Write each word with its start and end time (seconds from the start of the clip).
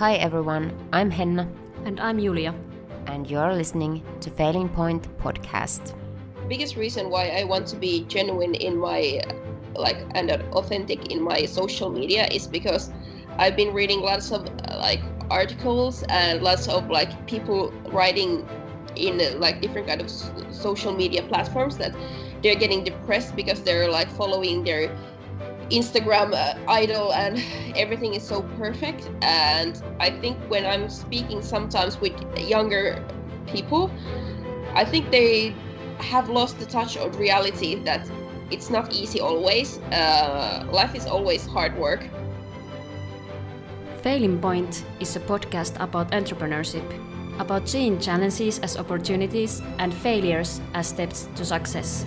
Hi 0.00 0.14
everyone, 0.14 0.72
I'm 0.94 1.10
Henna. 1.10 1.46
And 1.84 2.00
I'm 2.00 2.18
Julia. 2.18 2.54
And 3.04 3.30
you're 3.30 3.52
listening 3.52 4.02
to 4.20 4.30
Failing 4.30 4.70
Point 4.70 5.06
podcast. 5.18 5.92
The 6.36 6.48
biggest 6.48 6.74
reason 6.76 7.10
why 7.10 7.28
I 7.28 7.44
want 7.44 7.66
to 7.66 7.76
be 7.76 8.06
genuine 8.06 8.54
in 8.54 8.78
my 8.78 9.20
like 9.74 9.98
and 10.14 10.30
authentic 10.30 11.12
in 11.12 11.20
my 11.20 11.44
social 11.44 11.90
media 11.90 12.26
is 12.32 12.46
because 12.46 12.90
I've 13.36 13.56
been 13.56 13.74
reading 13.74 14.00
lots 14.00 14.32
of 14.32 14.48
like 14.78 15.02
articles 15.30 16.02
and 16.08 16.42
lots 16.42 16.66
of 16.66 16.88
like 16.88 17.26
people 17.26 17.70
writing 17.92 18.48
in 18.96 19.38
like 19.38 19.60
different 19.60 19.86
kind 19.86 20.00
of 20.00 20.08
social 20.50 20.96
media 20.96 21.24
platforms 21.24 21.76
that 21.76 21.94
they're 22.42 22.56
getting 22.56 22.84
depressed 22.84 23.36
because 23.36 23.62
they're 23.62 23.90
like 23.90 24.08
following 24.08 24.64
their 24.64 24.96
Instagram 25.70 26.34
uh, 26.34 26.58
idol 26.68 27.12
and 27.12 27.42
everything 27.76 28.14
is 28.14 28.22
so 28.22 28.42
perfect. 28.58 29.08
And 29.22 29.80
I 30.00 30.10
think 30.10 30.36
when 30.48 30.66
I'm 30.66 30.88
speaking 30.88 31.42
sometimes 31.42 32.00
with 32.00 32.14
younger 32.38 33.04
people, 33.46 33.90
I 34.74 34.84
think 34.84 35.10
they 35.10 35.54
have 35.98 36.28
lost 36.28 36.58
the 36.58 36.66
touch 36.66 36.96
of 36.96 37.18
reality 37.18 37.76
that 37.84 38.08
it's 38.50 38.70
not 38.70 38.92
easy 38.92 39.20
always. 39.20 39.78
Uh, 39.92 40.66
life 40.72 40.94
is 40.94 41.06
always 41.06 41.46
hard 41.46 41.76
work. 41.78 42.04
Failing 44.02 44.38
Point 44.40 44.84
is 44.98 45.14
a 45.14 45.20
podcast 45.20 45.78
about 45.78 46.10
entrepreneurship, 46.10 46.84
about 47.38 47.68
seeing 47.68 48.00
challenges 48.00 48.58
as 48.60 48.76
opportunities 48.78 49.62
and 49.78 49.92
failures 49.92 50.60
as 50.74 50.88
steps 50.88 51.28
to 51.36 51.44
success 51.44 52.06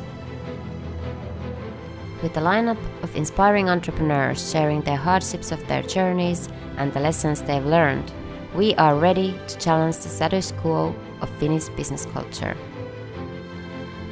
with 2.23 2.38
a 2.38 2.40
lineup 2.40 2.80
of 3.04 3.13
inspiring 3.18 3.70
entrepreneurs 3.70 4.50
sharing 4.50 4.82
their 4.82 4.98
hardships 4.98 5.52
of 5.52 5.68
their 5.68 5.84
journeys 5.84 6.48
and 6.77 6.91
the 6.94 6.99
lessons 6.99 7.41
they've 7.41 7.66
learned. 7.66 8.12
We 8.55 8.73
are 8.76 8.96
ready 8.96 9.38
to 9.48 9.57
challenge 9.57 9.98
the 9.98 10.10
status 10.10 10.54
quo 10.54 10.96
of 11.21 11.30
Finnish 11.38 11.68
business 11.76 12.05
culture. 12.05 12.55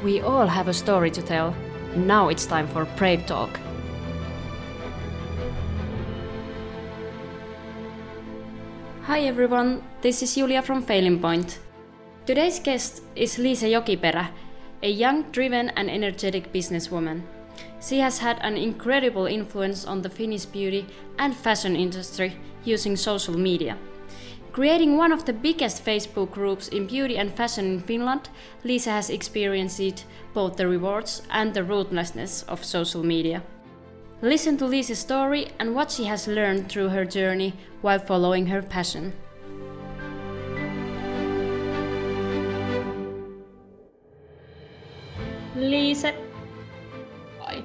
We 0.04 0.20
all 0.20 0.46
have 0.46 0.68
a 0.68 0.74
story 0.74 1.10
to 1.10 1.22
tell. 1.22 1.54
Now 1.96 2.28
it's 2.28 2.44
time 2.44 2.68
for 2.68 2.84
Brave 2.96 3.24
Talk. 3.24 3.58
Hi 9.04 9.20
everyone, 9.20 9.82
this 10.02 10.22
is 10.22 10.34
Julia 10.34 10.60
from 10.60 10.82
Failing 10.82 11.18
Point. 11.18 11.60
Today's 12.26 12.60
guest 12.60 13.02
is 13.16 13.38
Liese 13.38 13.68
Jokiperä, 13.70 14.28
a 14.82 14.88
young, 14.88 15.22
driven, 15.32 15.70
and 15.70 15.90
energetic 15.90 16.52
businesswoman. 16.52 17.22
She 17.84 17.98
has 17.98 18.18
had 18.18 18.38
an 18.42 18.56
incredible 18.56 19.26
influence 19.26 19.84
on 19.84 20.02
the 20.02 20.08
Finnish 20.08 20.44
beauty 20.44 20.86
and 21.18 21.34
fashion 21.34 21.74
industry 21.74 22.36
using 22.64 22.96
social 22.96 23.36
media. 23.36 23.76
Creating 24.52 24.96
one 24.96 25.10
of 25.10 25.24
the 25.24 25.32
biggest 25.32 25.84
Facebook 25.84 26.30
groups 26.30 26.68
in 26.68 26.86
beauty 26.86 27.16
and 27.16 27.32
fashion 27.32 27.64
in 27.64 27.80
Finland, 27.80 28.28
Liese 28.64 28.84
has 28.84 29.10
experienced 29.10 30.04
both 30.32 30.56
the 30.56 30.68
rewards 30.68 31.22
and 31.30 31.54
the 31.54 31.64
ruthlessness 31.64 32.44
of 32.44 32.64
social 32.64 33.02
media. 33.02 33.42
Listen 34.20 34.56
to 34.58 34.66
Liese's 34.66 35.00
story 35.00 35.48
and 35.58 35.74
what 35.74 35.90
she 35.90 36.04
has 36.04 36.28
learned 36.28 36.68
through 36.68 36.90
her 36.90 37.04
journey 37.04 37.54
while 37.80 37.98
following 37.98 38.46
her 38.46 38.62
passion. 38.62 39.12
Liese, 45.56 46.12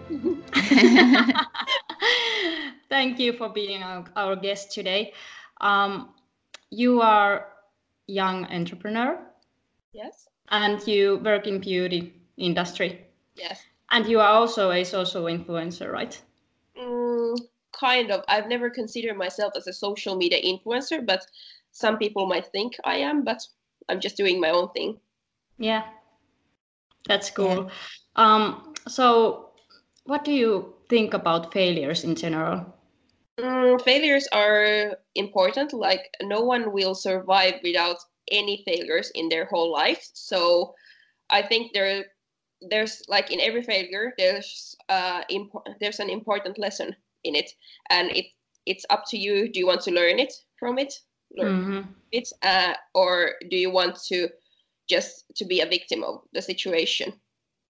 Thank 2.90 3.20
you 3.20 3.34
for 3.34 3.50
being 3.50 3.84
our, 3.84 4.06
our 4.16 4.36
guest 4.36 4.72
today. 4.72 5.14
Um, 5.62 6.14
you 6.70 7.02
are 7.02 7.48
young 8.08 8.46
entrepreneur. 8.46 9.20
Yes. 9.94 10.28
And 10.50 10.86
you 10.88 11.18
work 11.24 11.48
in 11.48 11.60
beauty 11.60 12.14
industry. 12.38 13.06
Yes. 13.36 13.62
And 13.92 14.06
you 14.06 14.20
are 14.20 14.30
also 14.30 14.72
a 14.72 14.84
social 14.84 15.24
influencer, 15.24 15.92
right? 15.92 16.20
Mm, 16.80 17.38
kind 17.72 18.12
of. 18.12 18.24
I've 18.28 18.48
never 18.48 18.70
considered 18.70 19.18
myself 19.18 19.54
as 19.56 19.68
a 19.68 19.74
social 19.74 20.16
media 20.16 20.42
influencer, 20.42 21.06
but 21.06 21.26
some 21.72 21.98
people 21.98 22.28
might 22.28 22.48
think 22.48 22.76
I 22.86 22.98
am, 22.98 23.24
but 23.24 23.46
I'm 23.90 24.00
just 24.00 24.18
doing 24.18 24.40
my 24.40 24.50
own 24.50 24.70
thing. 24.70 25.00
Yeah. 25.58 25.84
That's 27.08 27.30
cool. 27.30 27.70
Yeah. 27.70 27.72
Um, 28.16 28.74
so 28.88 29.47
what 30.08 30.24
do 30.24 30.32
you 30.32 30.74
think 30.90 31.14
about 31.14 31.54
failures 31.54 32.04
in 32.04 32.16
general? 32.16 32.66
Mm, 33.40 33.82
failures 33.82 34.28
are 34.32 34.98
important. 35.16 35.74
Like 35.74 36.10
no 36.24 36.42
one 36.42 36.72
will 36.72 36.96
survive 36.96 37.56
without 37.64 37.98
any 38.32 38.64
failures 38.66 39.12
in 39.14 39.30
their 39.30 39.46
whole 39.46 39.72
life. 39.72 40.10
So 40.14 40.74
I 41.30 41.42
think 41.42 41.74
there 41.74 42.06
there's 42.62 43.04
like 43.08 43.32
in 43.32 43.40
every 43.40 43.62
failure 43.62 44.14
there's 44.18 44.76
uh 44.90 45.22
impo- 45.30 45.62
there's 45.80 46.00
an 46.00 46.10
important 46.10 46.58
lesson 46.58 46.96
in 47.24 47.36
it 47.36 47.52
and 47.92 48.10
it 48.12 48.26
it's 48.66 48.84
up 48.90 49.04
to 49.08 49.18
you 49.18 49.48
do 49.48 49.60
you 49.60 49.68
want 49.68 49.82
to 49.82 49.92
learn 49.92 50.18
it 50.18 50.34
from 50.58 50.80
it 50.80 50.92
learn 51.36 51.62
mm-hmm. 51.62 51.92
it 52.12 52.28
uh, 52.42 52.74
or 52.96 53.34
do 53.52 53.58
you 53.58 53.70
want 53.70 53.96
to 53.96 54.28
just 54.90 55.26
to 55.36 55.46
be 55.46 55.62
a 55.62 55.68
victim 55.68 56.04
of 56.04 56.22
the 56.34 56.42
situation 56.42 57.14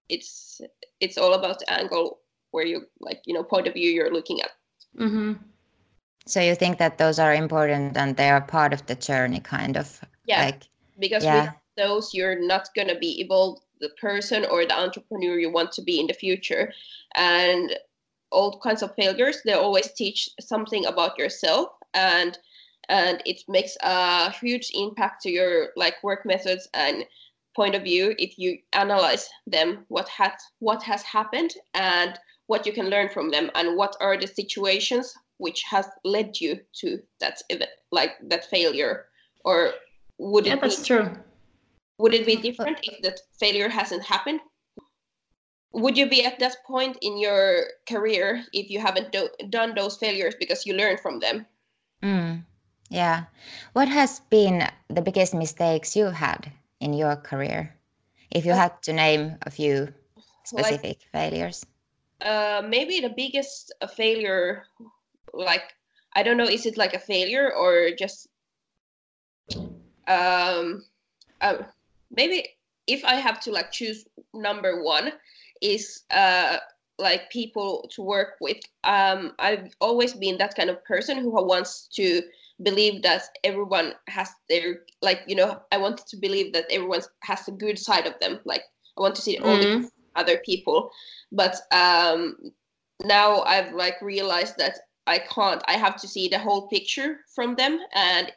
it's 0.08 0.60
it's 1.00 1.18
all 1.18 1.34
about 1.34 1.58
the 1.58 1.70
angle 1.70 2.20
where 2.50 2.66
you 2.66 2.86
like 3.00 3.20
you 3.24 3.34
know 3.34 3.42
point 3.42 3.66
of 3.66 3.74
view 3.74 3.90
you're 3.90 4.12
looking 4.12 4.40
at 4.40 4.50
mm-hmm. 4.98 5.32
so 6.26 6.40
you 6.40 6.54
think 6.54 6.78
that 6.78 6.98
those 6.98 7.18
are 7.18 7.34
important 7.34 7.96
and 7.96 8.16
they 8.16 8.30
are 8.30 8.40
part 8.40 8.72
of 8.72 8.84
the 8.86 8.94
journey 8.94 9.40
kind 9.40 9.76
of 9.76 10.00
yeah 10.26 10.44
like 10.44 10.68
because 10.98 11.24
yeah. 11.24 11.42
with 11.42 11.54
those 11.76 12.14
you're 12.14 12.40
not 12.40 12.68
going 12.74 12.88
to 12.88 12.98
be 12.98 13.20
able 13.20 13.62
the 13.80 13.90
person 14.00 14.44
or 14.50 14.64
the 14.64 14.78
entrepreneur 14.78 15.38
you 15.38 15.50
want 15.50 15.70
to 15.72 15.82
be 15.82 16.00
in 16.00 16.06
the 16.06 16.12
future 16.12 16.72
and 17.14 17.76
all 18.30 18.58
kinds 18.58 18.82
of 18.82 18.94
failures 18.94 19.40
they 19.44 19.52
always 19.52 19.92
teach 19.92 20.28
something 20.40 20.84
about 20.86 21.18
yourself 21.18 21.68
and 21.94 22.38
and 22.88 23.22
it 23.26 23.42
makes 23.48 23.76
a 23.82 24.30
huge 24.32 24.70
impact 24.74 25.22
to 25.22 25.30
your 25.30 25.68
like 25.76 26.02
work 26.02 26.24
methods 26.24 26.68
and 26.74 27.04
point 27.54 27.74
of 27.74 27.82
view 27.82 28.14
if 28.18 28.38
you 28.38 28.58
analyze 28.72 29.28
them 29.46 29.84
what 29.88 30.08
has 30.08 30.32
what 30.60 30.82
has 30.82 31.02
happened 31.02 31.54
and 31.74 32.18
what 32.48 32.66
you 32.66 32.72
can 32.72 32.90
learn 32.90 33.08
from 33.08 33.30
them 33.30 33.50
and 33.54 33.76
what 33.76 33.94
are 34.00 34.16
the 34.16 34.26
situations 34.26 35.14
which 35.36 35.62
has 35.70 35.86
led 36.04 36.40
you 36.40 36.58
to 36.80 36.98
that 37.20 37.40
event 37.50 37.70
like 37.92 38.16
that 38.28 38.44
failure? 38.46 39.06
Or 39.44 39.74
would 40.18 40.46
it 40.46 40.50
yeah, 40.50 40.56
that's 40.56 40.80
be, 40.80 40.84
true. 40.84 41.10
Would 41.98 42.14
it 42.14 42.26
be 42.26 42.36
different 42.36 42.80
if 42.82 43.02
that 43.02 43.20
failure 43.38 43.68
hasn't 43.68 44.02
happened? 44.02 44.40
Would 45.72 45.98
you 45.98 46.08
be 46.08 46.24
at 46.24 46.38
that 46.40 46.56
point 46.66 46.96
in 47.02 47.18
your 47.18 47.64
career 47.86 48.42
if 48.52 48.70
you 48.70 48.80
haven't 48.80 49.12
do, 49.12 49.28
done 49.50 49.74
those 49.74 49.96
failures 49.98 50.34
because 50.40 50.64
you 50.64 50.74
learned 50.74 51.00
from 51.00 51.20
them? 51.20 51.46
Mm, 52.02 52.44
yeah. 52.88 53.24
What 53.74 53.88
has 53.88 54.20
been 54.30 54.66
the 54.88 55.02
biggest 55.02 55.34
mistakes 55.34 55.94
you 55.94 56.06
had 56.06 56.50
in 56.80 56.94
your 56.94 57.16
career? 57.16 57.74
If 58.30 58.46
you 58.46 58.52
uh, 58.52 58.56
had 58.56 58.82
to 58.84 58.92
name 58.94 59.36
a 59.42 59.50
few 59.50 59.92
specific 60.44 61.04
like, 61.12 61.12
failures 61.12 61.66
uh, 62.20 62.62
maybe 62.66 63.00
the 63.00 63.14
biggest 63.14 63.72
failure, 63.94 64.64
like 65.32 65.74
I 66.14 66.22
don't 66.22 66.36
know, 66.36 66.44
is 66.44 66.66
it 66.66 66.76
like 66.76 66.94
a 66.94 66.98
failure 66.98 67.52
or 67.54 67.90
just 67.96 68.28
um, 70.06 70.84
uh, 71.40 71.58
maybe 72.10 72.48
if 72.86 73.04
I 73.04 73.14
have 73.14 73.40
to 73.40 73.52
like 73.52 73.70
choose 73.70 74.06
number 74.34 74.82
one 74.82 75.12
is 75.60 76.04
uh 76.10 76.56
like 76.98 77.30
people 77.30 77.88
to 77.92 78.02
work 78.02 78.34
with. 78.40 78.58
Um, 78.84 79.32
I've 79.38 79.72
always 79.80 80.14
been 80.14 80.36
that 80.38 80.56
kind 80.56 80.68
of 80.68 80.84
person 80.84 81.18
who 81.18 81.30
wants 81.30 81.88
to 81.94 82.22
believe 82.64 83.02
that 83.02 83.22
everyone 83.44 83.94
has 84.08 84.30
their 84.48 84.80
like 85.00 85.20
you 85.28 85.36
know 85.36 85.62
I 85.70 85.78
want 85.78 86.04
to 86.08 86.16
believe 86.16 86.52
that 86.54 86.66
everyone 86.70 87.02
has 87.22 87.46
a 87.46 87.52
good 87.52 87.78
side 87.78 88.06
of 88.06 88.14
them. 88.20 88.40
Like 88.44 88.62
I 88.96 89.00
want 89.00 89.14
to 89.14 89.22
see 89.22 89.38
all 89.38 89.56
mm-hmm. 89.56 89.82
the 89.82 89.90
other 90.18 90.38
people 90.44 90.90
but 91.32 91.56
um 91.72 92.36
now 93.04 93.42
i've 93.42 93.72
like 93.72 94.00
realized 94.02 94.56
that 94.58 94.78
i 95.06 95.18
can't 95.18 95.62
i 95.68 95.72
have 95.72 95.96
to 95.96 96.08
see 96.08 96.28
the 96.28 96.38
whole 96.38 96.68
picture 96.68 97.20
from 97.34 97.54
them 97.54 97.78
and 97.94 98.32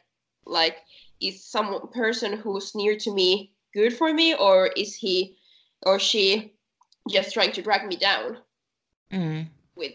like 0.46 0.78
is 1.20 1.44
some 1.44 1.88
person 1.92 2.36
who's 2.36 2.74
near 2.74 2.96
to 2.96 3.12
me 3.12 3.52
good 3.74 3.92
for 3.92 4.12
me 4.12 4.34
or 4.34 4.70
is 4.76 4.94
he 4.94 5.36
or 5.84 5.98
she 5.98 6.52
just 7.10 7.32
trying 7.32 7.52
to 7.52 7.62
drag 7.62 7.86
me 7.86 7.96
down 7.96 8.38
mm. 9.12 9.46
with 9.74 9.92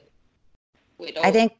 with 0.98 1.18
all 1.18 1.26
i 1.26 1.32
think 1.32 1.54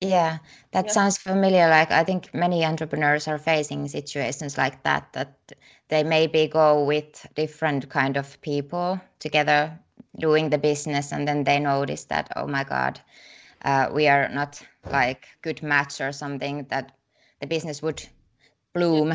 yeah 0.00 0.38
that 0.72 0.86
yeah. 0.86 0.92
sounds 0.92 1.18
familiar 1.18 1.68
like 1.68 1.90
i 1.90 2.02
think 2.02 2.32
many 2.32 2.64
entrepreneurs 2.64 3.28
are 3.28 3.38
facing 3.38 3.86
situations 3.86 4.56
like 4.56 4.82
that 4.82 5.12
that 5.12 5.52
they 5.88 6.02
maybe 6.02 6.46
go 6.46 6.82
with 6.84 7.26
different 7.34 7.88
kind 7.90 8.16
of 8.16 8.40
people 8.40 8.98
together 9.18 9.78
doing 10.18 10.48
the 10.48 10.58
business 10.58 11.12
and 11.12 11.28
then 11.28 11.44
they 11.44 11.58
notice 11.58 12.04
that 12.04 12.30
oh 12.36 12.46
my 12.46 12.64
god 12.64 13.00
uh, 13.64 13.90
we 13.92 14.08
are 14.08 14.28
not 14.30 14.62
like 14.90 15.26
good 15.42 15.62
match 15.62 16.00
or 16.00 16.12
something 16.12 16.64
that 16.70 16.92
the 17.40 17.46
business 17.46 17.82
would 17.82 18.02
bloom 18.74 19.12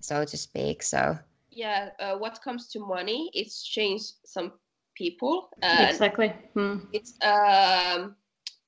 so 0.00 0.24
to 0.24 0.36
speak 0.36 0.82
so 0.82 1.18
yeah 1.50 1.90
uh, 2.00 2.16
what 2.16 2.40
comes 2.42 2.68
to 2.68 2.78
money 2.80 3.30
it's 3.34 3.62
changed 3.62 4.14
some 4.24 4.52
people 4.94 5.50
exactly 5.62 6.32
hmm. 6.54 6.78
it's 6.92 7.14
um 7.22 8.14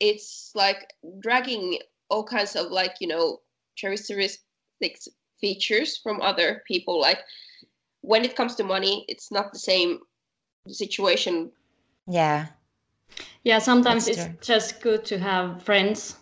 it's 0.00 0.52
like 0.54 0.92
dragging 1.20 1.78
all 2.10 2.24
kinds 2.24 2.56
of 2.56 2.70
like 2.70 2.96
you 3.00 3.08
know 3.08 3.40
characteristic 3.78 4.40
features 5.40 5.96
from 5.96 6.20
other 6.20 6.62
people. 6.66 7.00
Like 7.00 7.18
when 8.00 8.24
it 8.24 8.36
comes 8.36 8.54
to 8.56 8.64
money 8.64 9.04
it's 9.08 9.30
not 9.30 9.52
the 9.52 9.58
same 9.58 10.00
situation. 10.68 11.50
Yeah. 12.06 12.46
Yeah 13.44 13.58
sometimes 13.58 14.06
That's 14.06 14.18
it's 14.18 14.26
true. 14.26 14.36
just 14.40 14.80
good 14.80 15.04
to 15.06 15.18
have 15.18 15.62
friends 15.62 16.16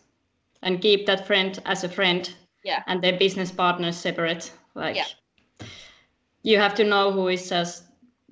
and 0.63 0.81
keep 0.81 1.07
that 1.07 1.27
friend 1.27 1.59
as 1.67 1.85
a 1.85 1.89
friend 1.89 2.33
yeah. 2.65 2.83
and 2.87 3.03
their 3.03 3.19
business 3.19 3.51
partners 3.51 3.97
separate. 3.97 4.53
Like 4.75 4.97
yeah. 4.97 5.67
you 6.43 6.59
have 6.59 6.75
to 6.77 6.85
know 6.85 7.13
who 7.13 7.29
is 7.29 7.49
just 7.49 7.85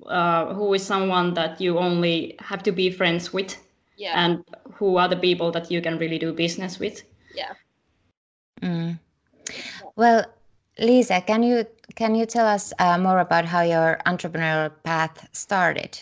uh, 0.07 0.53
who 0.53 0.73
is 0.73 0.83
someone 0.85 1.33
that 1.35 1.61
you 1.61 1.77
only 1.77 2.35
have 2.39 2.63
to 2.63 2.71
be 2.71 2.89
friends 2.89 3.31
with 3.31 3.55
yeah. 3.97 4.13
And 4.15 4.43
who 4.73 4.97
are 4.97 5.07
the 5.07 5.17
people 5.17 5.51
that 5.51 5.71
you 5.71 5.81
can 5.81 5.97
really 5.97 6.19
do 6.19 6.33
business 6.33 6.79
with. 6.79 7.03
Yeah. 7.35 7.53
Mm. 8.61 8.99
well 9.95 10.23
Liese 10.79 11.25
can 11.25 11.41
you 11.41 11.65
can 11.95 12.13
you 12.13 12.25
tell 12.25 12.45
us 12.45 12.73
uh, 12.77 12.97
more 12.97 13.19
about 13.19 13.45
how 13.45 13.61
your 13.61 13.99
entrepreneurial 14.05 14.71
path 14.83 15.27
started? 15.31 15.99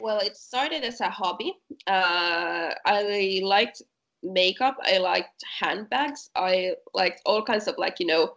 Well 0.00 0.20
it 0.20 0.36
started 0.36 0.84
as 0.84 1.00
a 1.00 1.10
hobby. 1.10 1.54
Uh, 1.86 2.74
i 2.84 3.40
liked 3.42 3.82
makeup. 4.22 4.76
I 4.82 4.98
liked 4.98 5.44
handbags. 5.60 6.30
I 6.34 6.74
liked 6.94 7.20
all 7.26 7.42
kinds 7.42 7.68
of 7.68 7.76
like 7.78 8.00
you 8.00 8.06
know 8.06 8.36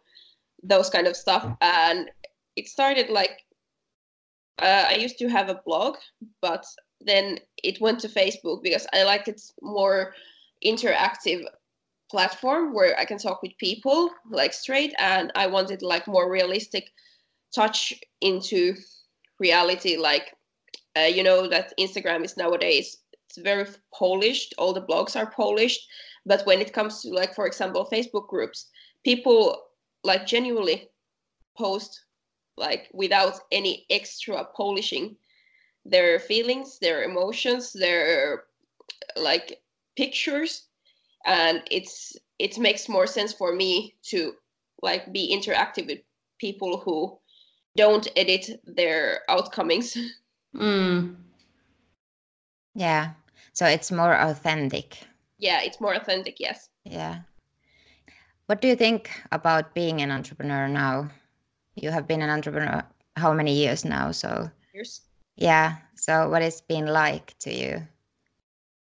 those 0.62 0.90
kind 0.90 1.08
of 1.08 1.16
stuff. 1.16 1.46
And 1.62 2.12
it 2.56 2.68
started 2.68 3.10
like 3.10 3.46
uh, 4.62 4.86
i 4.90 4.96
used 4.96 5.18
to 5.18 5.28
have 5.28 5.50
a 5.50 5.62
blog 5.66 5.96
but 6.42 6.66
then 7.02 7.40
it 7.64 7.80
went 7.82 8.00
to 8.00 8.08
facebook 8.08 8.62
because 8.64 8.88
i 8.94 9.04
liked 9.04 9.28
it 9.28 9.42
more 9.62 10.14
interactive 10.66 11.44
platform 12.10 12.74
where 12.74 12.98
i 13.00 13.06
can 13.06 13.18
talk 13.18 13.42
with 13.42 13.58
people 13.58 14.10
like 14.30 14.54
straight 14.54 14.94
and 15.00 15.32
i 15.36 15.48
wanted 15.48 15.82
like 15.82 16.08
more 16.08 16.32
realistic 16.32 16.92
touch 17.54 17.94
into 18.22 18.76
reality 19.40 19.96
like 19.98 20.36
uh, 20.98 21.02
you 21.02 21.24
know 21.24 21.48
that 21.48 21.74
instagram 21.80 22.24
is 22.24 22.36
nowadays 22.38 22.98
it's 23.28 23.38
very 23.38 23.66
polished 23.94 24.54
all 24.58 24.74
the 24.74 24.82
blogs 24.82 25.16
are 25.16 25.32
polished 25.32 25.88
but 26.26 26.46
when 26.46 26.60
it 26.60 26.74
comes 26.74 27.02
to 27.02 27.10
like 27.10 27.34
for 27.34 27.46
example 27.46 27.88
facebook 27.92 28.28
groups 28.28 28.68
people 29.06 29.62
like 30.04 30.26
genuinely 30.26 30.90
post 31.58 32.06
like 32.58 32.90
without 32.94 33.40
any 33.52 33.86
extra 33.90 34.46
polishing 34.56 35.16
their 35.86 36.20
feelings 36.20 36.80
their 36.80 37.04
emotions 37.04 37.74
their 37.74 38.44
like 39.16 39.62
pictures 39.96 40.68
and 41.26 41.62
it's 41.72 42.16
it 42.38 42.58
makes 42.58 42.88
more 42.88 43.08
sense 43.08 43.34
for 43.34 43.54
me 43.56 43.96
to 44.02 44.34
like 44.82 45.12
be 45.12 45.36
interactive 45.36 45.88
with 45.88 46.00
people 46.40 46.80
who 46.80 47.18
don't 47.76 48.08
edit 48.16 48.62
their 48.66 49.22
outcomings 49.30 49.98
mm. 50.56 51.16
Yeah. 52.80 53.12
So 53.54 53.66
it's 53.66 53.92
more 53.92 54.16
authentic. 54.16 54.98
Yeah, 55.38 55.62
it's 55.62 55.82
more 55.82 55.94
authentic, 55.94 56.40
yes. 56.40 56.70
Yeah. 56.86 57.20
What 58.48 58.62
do 58.62 58.68
you 58.68 58.76
think 58.76 59.12
about 59.32 59.74
being 59.76 60.02
an 60.02 60.12
entrepreneur 60.12 60.68
now? 60.68 61.10
You 61.76 61.92
have 61.92 62.08
been 62.08 62.22
an 62.22 62.30
entrepreneur 62.30 62.84
how 63.16 63.34
many 63.34 63.54
years 63.54 63.86
now? 63.86 64.12
So 64.12 64.50
years. 64.74 65.02
Yeah. 65.40 65.78
So 65.96 66.30
what 66.30 66.42
it's 66.42 66.62
been 66.62 66.88
like 66.88 67.38
to 67.40 67.54
you? 67.54 67.88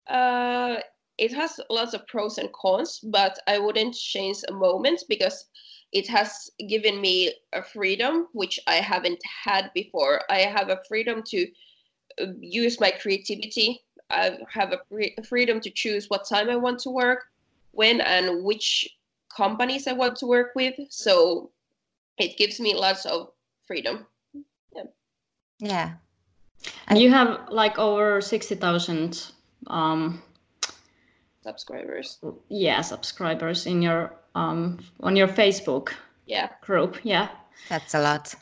Uh 0.07 0.77
it 1.17 1.33
has 1.33 1.59
lots 1.69 1.93
of 1.93 2.07
pros 2.07 2.37
and 2.37 2.51
cons, 2.53 2.99
but 2.99 3.37
I 3.47 3.59
wouldn't 3.59 3.95
change 3.95 4.37
a 4.47 4.53
moment 4.53 5.03
because 5.07 5.45
it 5.91 6.07
has 6.07 6.49
given 6.67 6.99
me 7.01 7.33
a 7.53 7.61
freedom 7.61 8.27
which 8.33 8.59
I 8.67 8.75
haven't 8.75 9.21
had 9.45 9.71
before. 9.73 10.21
I 10.29 10.39
have 10.39 10.69
a 10.69 10.81
freedom 10.87 11.21
to 11.27 11.47
use 12.39 12.79
my 12.79 12.91
creativity. 12.91 13.83
I 14.09 14.39
have 14.49 14.73
a 14.73 14.81
free, 14.89 15.15
freedom 15.23 15.59
to 15.61 15.69
choose 15.69 16.09
what 16.09 16.27
time 16.27 16.49
I 16.49 16.55
want 16.55 16.79
to 16.79 16.89
work, 16.89 17.25
when 17.71 18.01
and 18.01 18.43
which 18.43 18.89
companies 19.35 19.87
I 19.87 19.93
want 19.93 20.15
to 20.17 20.27
work 20.27 20.51
with. 20.55 20.75
So 20.89 21.51
it 22.17 22.37
gives 22.37 22.59
me 22.59 22.75
lots 22.75 23.05
of 23.05 23.29
freedom. 23.67 24.05
Yeah. 24.75 24.83
Yeah. 25.59 25.93
And 26.87 26.99
you 26.99 27.11
have 27.11 27.49
like 27.49 27.77
over 27.79 28.21
60,000 28.21 29.31
um, 29.67 30.21
subscribers. 31.43 32.19
Yeah, 32.49 32.81
subscribers 32.81 33.65
in 33.65 33.81
your 33.81 34.15
um 34.35 34.79
on 35.01 35.15
your 35.15 35.27
Facebook 35.27 35.93
yeah 36.25 36.49
group. 36.61 36.97
Yeah. 37.03 37.29
That's 37.69 37.93
a 37.93 37.99
lot. 37.99 38.33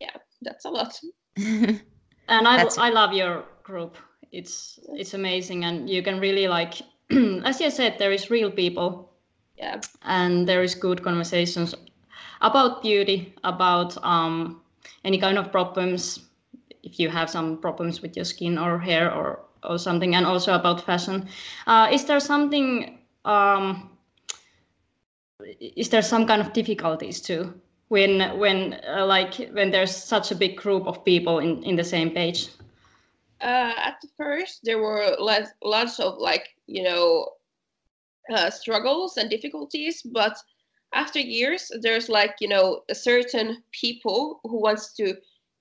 Yeah, 0.00 0.16
that's 0.42 0.64
a 0.64 0.70
lot. 0.70 0.98
and 1.36 1.80
I 2.28 2.56
That's... 2.56 2.78
I 2.78 2.90
love 2.90 3.12
your 3.12 3.44
group. 3.62 3.96
It's 4.32 4.78
it's 4.94 5.14
amazing, 5.14 5.64
and 5.64 5.88
you 5.88 6.02
can 6.02 6.20
really 6.20 6.48
like, 6.48 6.74
as 7.44 7.60
you 7.60 7.70
said, 7.70 7.98
there 7.98 8.12
is 8.12 8.30
real 8.30 8.50
people. 8.50 9.12
Yeah. 9.56 9.80
And 10.02 10.48
there 10.48 10.62
is 10.62 10.74
good 10.74 11.02
conversations 11.02 11.74
about 12.40 12.82
beauty, 12.82 13.34
about 13.44 14.02
um, 14.02 14.62
any 15.04 15.18
kind 15.18 15.38
of 15.38 15.52
problems. 15.52 16.29
If 16.82 16.98
you 16.98 17.10
have 17.10 17.30
some 17.30 17.58
problems 17.58 18.02
with 18.02 18.16
your 18.16 18.24
skin 18.24 18.58
or 18.58 18.78
hair 18.78 19.12
or 19.12 19.40
or 19.62 19.78
something, 19.78 20.14
and 20.14 20.24
also 20.24 20.54
about 20.54 20.84
fashion. 20.84 21.28
Uh, 21.66 21.88
is 21.92 22.04
there 22.04 22.20
something? 22.20 22.98
Um, 23.24 23.90
is 25.60 25.90
there 25.90 26.02
some 26.02 26.26
kind 26.26 26.40
of 26.40 26.52
difficulties 26.52 27.20
too? 27.20 27.54
when 27.90 28.38
when 28.38 28.80
uh, 28.88 29.04
like 29.04 29.34
when 29.52 29.70
there's 29.70 29.94
such 29.94 30.30
a 30.30 30.34
big 30.34 30.56
group 30.56 30.86
of 30.86 31.04
people 31.04 31.40
in 31.40 31.62
in 31.64 31.76
the 31.76 31.84
same 31.84 32.10
page 32.10 32.48
uh, 33.42 33.74
at 33.76 34.02
first 34.16 34.60
there 34.62 34.78
were 34.78 35.16
lots, 35.18 35.50
lots 35.62 35.98
of 35.98 36.16
like 36.18 36.48
you 36.66 36.82
know 36.82 37.28
uh, 38.32 38.48
struggles 38.48 39.16
and 39.16 39.28
difficulties 39.28 40.02
but 40.02 40.36
after 40.94 41.18
years 41.18 41.70
there's 41.82 42.08
like 42.08 42.36
you 42.40 42.48
know 42.48 42.82
a 42.88 42.94
certain 42.94 43.62
people 43.72 44.40
who 44.44 44.60
wants 44.60 44.94
to 44.94 45.14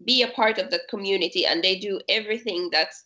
be 0.05 0.23
a 0.23 0.29
part 0.29 0.57
of 0.57 0.69
that 0.71 0.87
community 0.89 1.45
and 1.45 1.63
they 1.63 1.77
do 1.77 1.99
everything 2.09 2.69
that's 2.71 3.05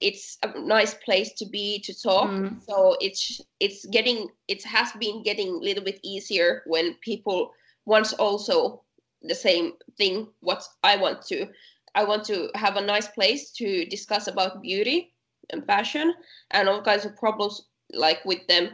it's 0.00 0.36
a 0.42 0.60
nice 0.60 0.94
place 0.94 1.32
to 1.32 1.46
be 1.46 1.80
to 1.80 1.94
talk 2.00 2.28
mm. 2.28 2.54
so 2.66 2.96
it's 3.00 3.40
it's 3.60 3.86
getting 3.86 4.28
it 4.48 4.62
has 4.62 4.92
been 5.00 5.22
getting 5.22 5.48
a 5.48 5.58
little 5.58 5.82
bit 5.82 5.98
easier 6.02 6.62
when 6.66 6.94
people 7.00 7.50
wants 7.86 8.12
also 8.14 8.82
the 9.22 9.34
same 9.34 9.72
thing 9.96 10.28
what 10.40 10.62
i 10.82 10.96
want 10.96 11.22
to 11.22 11.46
i 11.94 12.04
want 12.04 12.24
to 12.24 12.50
have 12.54 12.76
a 12.76 12.80
nice 12.80 13.08
place 13.08 13.50
to 13.52 13.86
discuss 13.86 14.26
about 14.26 14.60
beauty 14.60 15.14
and 15.50 15.64
fashion 15.66 16.12
and 16.50 16.68
all 16.68 16.82
kinds 16.82 17.06
of 17.06 17.16
problems 17.16 17.62
like 17.94 18.22
with 18.24 18.46
them 18.48 18.68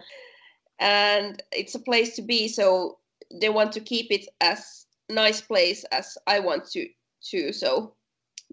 and 0.81 1.43
it's 1.53 1.77
a 1.77 1.81
place 1.81 2.17
to 2.17 2.23
be 2.23 2.49
so 2.49 2.99
they 3.41 3.49
want 3.49 3.71
to 3.71 3.81
keep 3.81 4.11
it 4.11 4.27
as 4.41 4.87
nice 5.09 5.41
place 5.41 5.85
as 5.93 6.19
i 6.27 6.41
want 6.41 6.65
to 6.65 6.87
to 7.31 7.53
so 7.53 7.95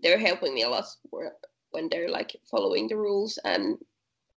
they're 0.02 0.20
helping 0.20 0.54
me 0.54 0.64
a 0.64 0.70
lot 0.70 0.86
when 1.72 1.90
they're 1.90 2.10
like 2.10 2.36
following 2.50 2.88
the 2.88 2.96
rules 2.98 3.38
and 3.46 3.78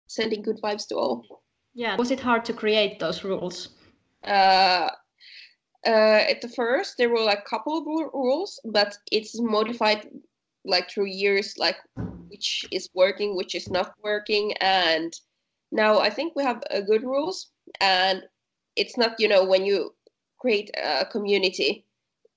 sending 0.08 0.42
good 0.42 0.60
vibes 0.62 0.88
to 0.88 0.96
all. 0.96 1.44
Yeah 1.74 1.96
was 1.96 2.12
it 2.12 2.20
hard 2.20 2.46
to 2.46 2.54
create 2.54 3.00
those 3.00 3.24
rules? 3.24 3.70
Uh 4.24 4.90
uh, 5.86 6.24
at 6.30 6.42
the 6.42 6.50
first 6.50 6.96
there 6.98 7.10
were 7.10 7.24
like 7.24 7.40
a 7.40 7.50
couple 7.50 7.78
of 7.78 7.86
rules 8.14 8.60
but 8.66 8.96
it's 9.12 9.40
modified 9.42 10.08
like 10.64 10.92
through 10.92 11.08
years 11.08 11.56
like 11.58 11.78
which 12.30 12.66
is 12.72 12.88
working 12.94 13.36
which 13.36 13.56
is 13.56 13.70
not 13.70 13.94
working. 14.04 14.54
And 14.62 15.14
now 15.72 16.00
i 16.00 16.10
think 16.10 16.36
we 16.36 16.44
have 16.44 16.62
uh, 16.70 16.82
good 16.82 17.04
rules. 17.04 17.52
And 17.80 18.24
it's 18.76 18.98
not 18.98 19.20
you 19.20 19.28
know 19.28 19.44
when 19.44 19.66
you 19.66 19.94
create 20.40 20.72
a 20.78 21.06
community 21.06 21.86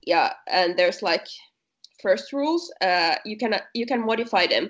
yeah 0.05 0.33
and 0.47 0.77
there's 0.77 1.01
like 1.01 1.27
first 2.01 2.33
rules 2.33 2.71
uh, 2.81 3.15
you 3.25 3.37
can 3.37 3.55
you 3.73 3.85
can 3.85 4.05
modify 4.05 4.45
them 4.47 4.69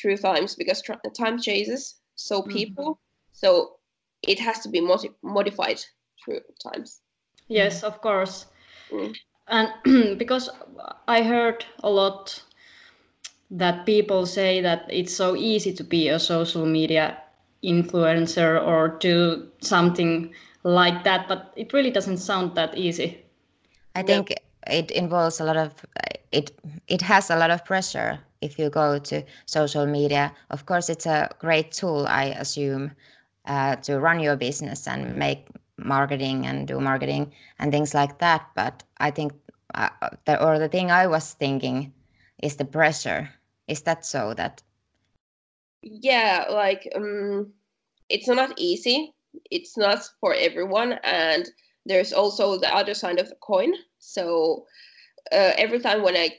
through 0.00 0.16
times 0.16 0.54
because 0.54 0.82
tr- 0.82 0.92
time 1.16 1.40
changes 1.40 1.96
so 2.14 2.40
mm-hmm. 2.40 2.52
people 2.52 2.84
mm-hmm. 2.84 3.32
so 3.32 3.76
it 4.22 4.38
has 4.38 4.60
to 4.60 4.68
be 4.68 4.80
modi- 4.80 5.10
modified 5.22 5.80
through 6.24 6.40
times 6.62 7.00
Yes, 7.50 7.82
of 7.82 8.00
course. 8.00 8.46
Mm. 8.92 9.16
And 9.48 10.18
because 10.18 10.48
I 11.08 11.22
heard 11.22 11.64
a 11.82 11.90
lot 11.90 12.42
that 13.50 13.84
people 13.84 14.24
say 14.24 14.60
that 14.62 14.86
it's 14.88 15.14
so 15.14 15.34
easy 15.34 15.72
to 15.72 15.84
be 15.84 16.08
a 16.08 16.20
social 16.20 16.64
media 16.64 17.18
influencer 17.64 18.64
or 18.64 18.96
do 19.00 19.48
something 19.60 20.32
like 20.62 21.04
that 21.04 21.28
but 21.28 21.52
it 21.56 21.72
really 21.74 21.90
doesn't 21.90 22.16
sound 22.16 22.54
that 22.54 22.76
easy 22.78 23.22
i 23.94 24.02
think 24.02 24.32
it 24.66 24.90
involves 24.92 25.40
a 25.40 25.44
lot 25.44 25.58
of 25.58 25.74
it 26.32 26.52
it 26.88 27.02
has 27.02 27.30
a 27.30 27.36
lot 27.36 27.50
of 27.50 27.64
pressure 27.64 28.18
if 28.40 28.58
you 28.58 28.70
go 28.70 28.98
to 28.98 29.22
social 29.46 29.86
media. 29.86 30.32
Of 30.50 30.66
course 30.66 30.88
it's 30.88 31.06
a 31.06 31.28
great 31.38 31.72
tool 31.72 32.06
i 32.08 32.24
assume 32.38 32.92
uh, 33.46 33.76
to 33.76 33.98
run 34.00 34.20
your 34.20 34.36
business 34.36 34.86
and 34.86 35.16
make 35.16 35.46
marketing 35.76 36.46
and 36.46 36.68
do 36.68 36.80
marketing 36.80 37.32
and 37.58 37.72
things 37.72 37.94
like 37.94 38.18
that. 38.18 38.46
But 38.54 38.82
i 38.98 39.10
think 39.10 39.32
uh, 39.74 39.90
the, 40.24 40.42
or 40.44 40.58
the 40.58 40.68
thing 40.68 40.90
i 40.90 41.06
was 41.06 41.32
thinking 41.34 41.92
is 42.42 42.56
the 42.56 42.64
pressure. 42.64 43.30
Is 43.68 43.82
that 43.82 44.04
so 44.04 44.34
that 44.34 44.62
yeah 45.82 46.46
like 46.50 46.90
um 46.96 47.52
it's 48.10 48.28
not 48.28 48.52
easy. 48.58 49.14
It's 49.50 49.78
not 49.78 50.02
for 50.20 50.34
everyone. 50.34 50.94
And 51.04 51.48
there's 51.86 52.12
also 52.12 52.58
the 52.58 52.74
other 52.74 52.94
side 52.94 53.18
of 53.20 53.28
the 53.28 53.36
coin. 53.36 53.72
So 53.98 54.66
uh, 55.32 55.52
every 55.58 55.80
time 55.80 56.02
when 56.02 56.16
i 56.16 56.30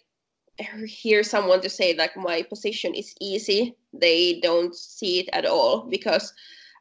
hear 0.86 1.24
someone 1.24 1.62
to 1.62 1.70
say 1.70 1.96
like 1.96 2.16
my 2.16 2.44
position 2.44 2.94
is 2.94 3.16
easy 3.20 3.76
they 3.94 4.40
don't 4.42 4.76
see 4.76 5.20
it 5.20 5.30
at 5.34 5.46
all 5.46 5.82
because 5.90 6.34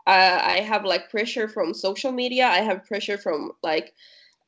uh, 0.06 0.38
i 0.42 0.60
have 0.60 0.84
like 0.84 1.10
pressure 1.10 1.48
from 1.48 1.72
social 1.72 2.12
media 2.12 2.46
i 2.46 2.58
have 2.58 2.84
pressure 2.84 3.16
from 3.16 3.52
like 3.62 3.94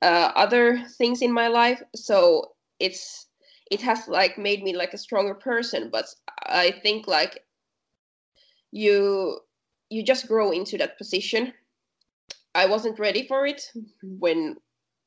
uh, 0.02 0.32
other 0.34 0.84
things 0.98 1.22
in 1.22 1.32
my 1.32 1.46
life. 1.48 1.80
So 1.94 2.52
it's 2.80 3.28
it 3.70 3.80
has 3.80 4.08
like 4.08 4.36
made 4.36 4.62
me 4.62 4.76
like 4.76 4.92
a 4.92 4.98
stronger 4.98 5.34
person 5.34 5.88
but 5.90 6.04
i 6.46 6.70
think 6.82 7.06
like 7.06 7.38
you 8.72 9.38
you 9.88 10.02
just 10.02 10.26
grow 10.26 10.50
into 10.50 10.76
that 10.78 10.98
position. 10.98 11.54
I 12.54 12.66
wasn't 12.66 12.98
ready 12.98 13.26
for 13.26 13.46
it 13.46 13.62
when 14.02 14.56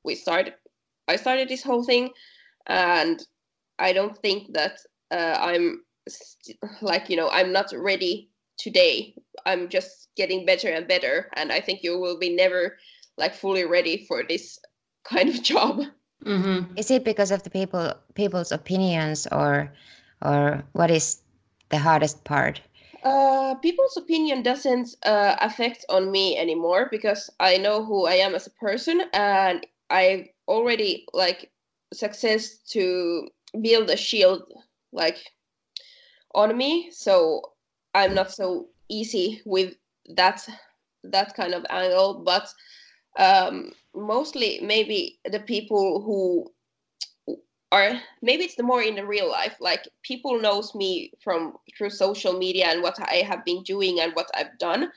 we 0.04 0.16
started 0.16 0.54
i 1.08 1.16
started 1.16 1.50
this 1.50 1.64
whole 1.64 1.84
thing 1.84 2.10
and 2.68 3.26
i 3.80 3.94
don't 3.94 4.18
think 4.20 4.54
that 4.54 4.80
uh, 5.12 5.38
i'm 5.40 5.84
st- 6.08 6.58
like 6.82 7.10
you 7.10 7.16
know 7.16 7.30
i'm 7.30 7.52
not 7.52 7.72
ready 7.76 8.30
today. 8.58 9.14
I'm 9.46 9.70
just 9.70 10.10
getting 10.16 10.46
better 10.46 10.70
and 10.70 10.88
better. 10.88 11.30
And 11.34 11.52
i 11.52 11.60
think 11.60 11.84
you 11.84 12.00
will 12.00 12.18
be 12.18 12.36
never 12.36 12.78
like 13.18 13.34
fully 13.34 13.66
ready 13.66 14.06
for 14.08 14.24
this 14.28 14.60
kind 15.04 15.30
of 15.30 15.42
job. 15.52 15.84
Mm-hmm. 16.26 16.74
is 16.76 16.90
it 16.90 17.04
because 17.04 17.30
of 17.30 17.44
the 17.44 17.50
people 17.50 17.94
people's 18.16 18.52
opinions 18.52 19.28
or 19.32 19.72
or 20.22 20.64
what 20.72 20.90
is 20.90 21.22
the 21.70 21.78
hardest 21.78 22.24
part? 22.24 22.62
Uh, 23.04 23.54
people's 23.56 23.98
opinion 23.98 24.42
doesn't 24.42 24.96
uh, 25.06 25.36
affect 25.40 25.86
on 25.90 26.10
me 26.10 26.38
anymore 26.38 26.88
because 26.90 27.30
I 27.40 27.58
know 27.58 27.86
who 27.86 28.08
I 28.08 28.14
am 28.14 28.34
as 28.34 28.48
a 28.48 28.52
person. 28.52 29.04
And 29.14 29.68
I 29.92 30.30
already 30.48 31.06
like 31.14 31.52
success 31.94 32.58
to 32.70 33.28
build 33.62 33.90
a 33.90 33.98
shield 33.98 34.44
like 34.92 35.18
on 36.34 36.56
me. 36.58 36.90
So 36.92 37.42
I'm 37.94 38.14
not 38.14 38.32
so 38.32 38.68
easy 38.90 39.42
with 39.46 39.76
that 40.10 40.48
that 41.04 41.36
kind 41.36 41.54
of 41.54 41.66
angle 41.70 42.24
but 42.26 42.48
um, 43.18 43.72
mostly 43.96 44.60
maybe 44.62 45.20
the 45.32 45.40
people 45.40 46.02
who 46.02 46.52
are 47.72 47.94
maybe 48.22 48.44
it's 48.44 48.56
the 48.56 48.64
more 48.64 48.82
in 48.82 48.96
the 48.96 49.06
real 49.06 49.30
life 49.30 49.56
like 49.60 49.88
people 50.04 50.40
knows 50.40 50.76
me 50.76 51.12
from 51.24 51.54
through 51.78 51.90
social 51.90 52.34
media 52.38 52.68
and 52.68 52.84
what 52.84 52.98
i 53.10 53.16
have 53.16 53.44
been 53.46 53.64
doing 53.64 54.00
and 54.02 54.14
what 54.14 54.30
i've 54.36 54.58
done. 54.60 54.92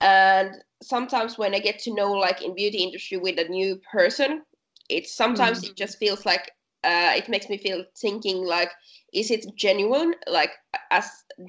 And 0.00 0.50
sometimes 0.82 1.38
when 1.38 1.54
i 1.54 1.58
get 1.58 1.78
to 1.80 1.94
know 1.94 2.12
like 2.12 2.42
in 2.42 2.54
beauty 2.54 2.78
industry 2.78 3.18
with 3.18 3.38
a 3.38 3.48
new 3.48 3.76
person 3.90 4.42
it's 4.92 5.14
sometimes 5.14 5.58
mm-hmm. 5.58 5.70
it 5.70 5.76
just 5.76 5.98
feels 5.98 6.24
like 6.26 6.52
uh, 6.84 7.12
it 7.14 7.28
makes 7.28 7.48
me 7.48 7.56
feel 7.56 7.84
thinking 7.96 8.44
like 8.44 8.70
is 9.12 9.30
it 9.30 9.46
genuine 9.56 10.14
like 10.26 10.50
as 10.90 11.08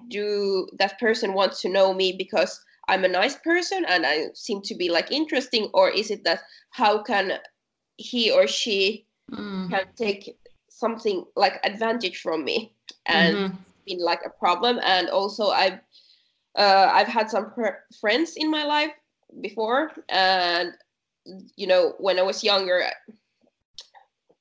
do 0.10 0.68
that 0.78 1.00
person 1.00 1.34
want 1.34 1.54
to 1.54 1.70
know 1.70 1.94
me 1.94 2.14
because 2.18 2.60
i'm 2.88 3.04
a 3.04 3.08
nice 3.08 3.36
person 3.38 3.86
and 3.88 4.06
i 4.06 4.26
seem 4.34 4.62
to 4.62 4.76
be 4.76 4.90
like 4.90 5.12
interesting 5.12 5.70
or 5.74 5.90
is 5.90 6.12
it 6.12 6.24
that 6.24 6.42
how 6.72 7.02
can 7.02 7.34
he 7.98 8.32
or 8.32 8.48
she 8.48 9.06
mm. 9.32 9.70
can 9.70 9.86
take 9.96 10.38
something 10.70 11.24
like 11.36 11.60
advantage 11.64 12.22
from 12.22 12.44
me 12.44 12.74
and 13.06 13.36
mm-hmm. 13.36 13.56
been 13.88 14.00
like 14.00 14.22
a 14.26 14.30
problem 14.30 14.80
and 14.84 15.10
also 15.10 15.48
i've 15.50 15.80
uh, 16.58 16.90
i've 16.94 17.08
had 17.08 17.30
some 17.30 17.52
pr- 17.52 17.82
friends 18.00 18.34
in 18.38 18.50
my 18.52 18.64
life 18.64 18.92
before 19.42 19.92
and 20.10 20.74
you 21.56 21.66
know 21.66 21.94
when 22.00 22.20
i 22.20 22.22
was 22.22 22.44
younger 22.44 22.86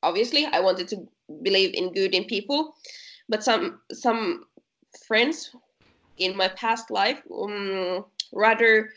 obviously 0.03 0.47
i 0.47 0.61
wanted 0.61 0.89
to 0.89 0.97
believe 1.43 1.75
in 1.75 1.93
good 1.93 2.15
in 2.15 2.25
people 2.25 2.75
but 3.29 3.43
some 3.43 3.81
some 3.93 4.45
friends 5.07 5.55
in 6.19 6.37
my 6.37 6.49
past 6.49 6.91
life 6.91 7.21
um, 7.35 8.05
rather 8.33 8.91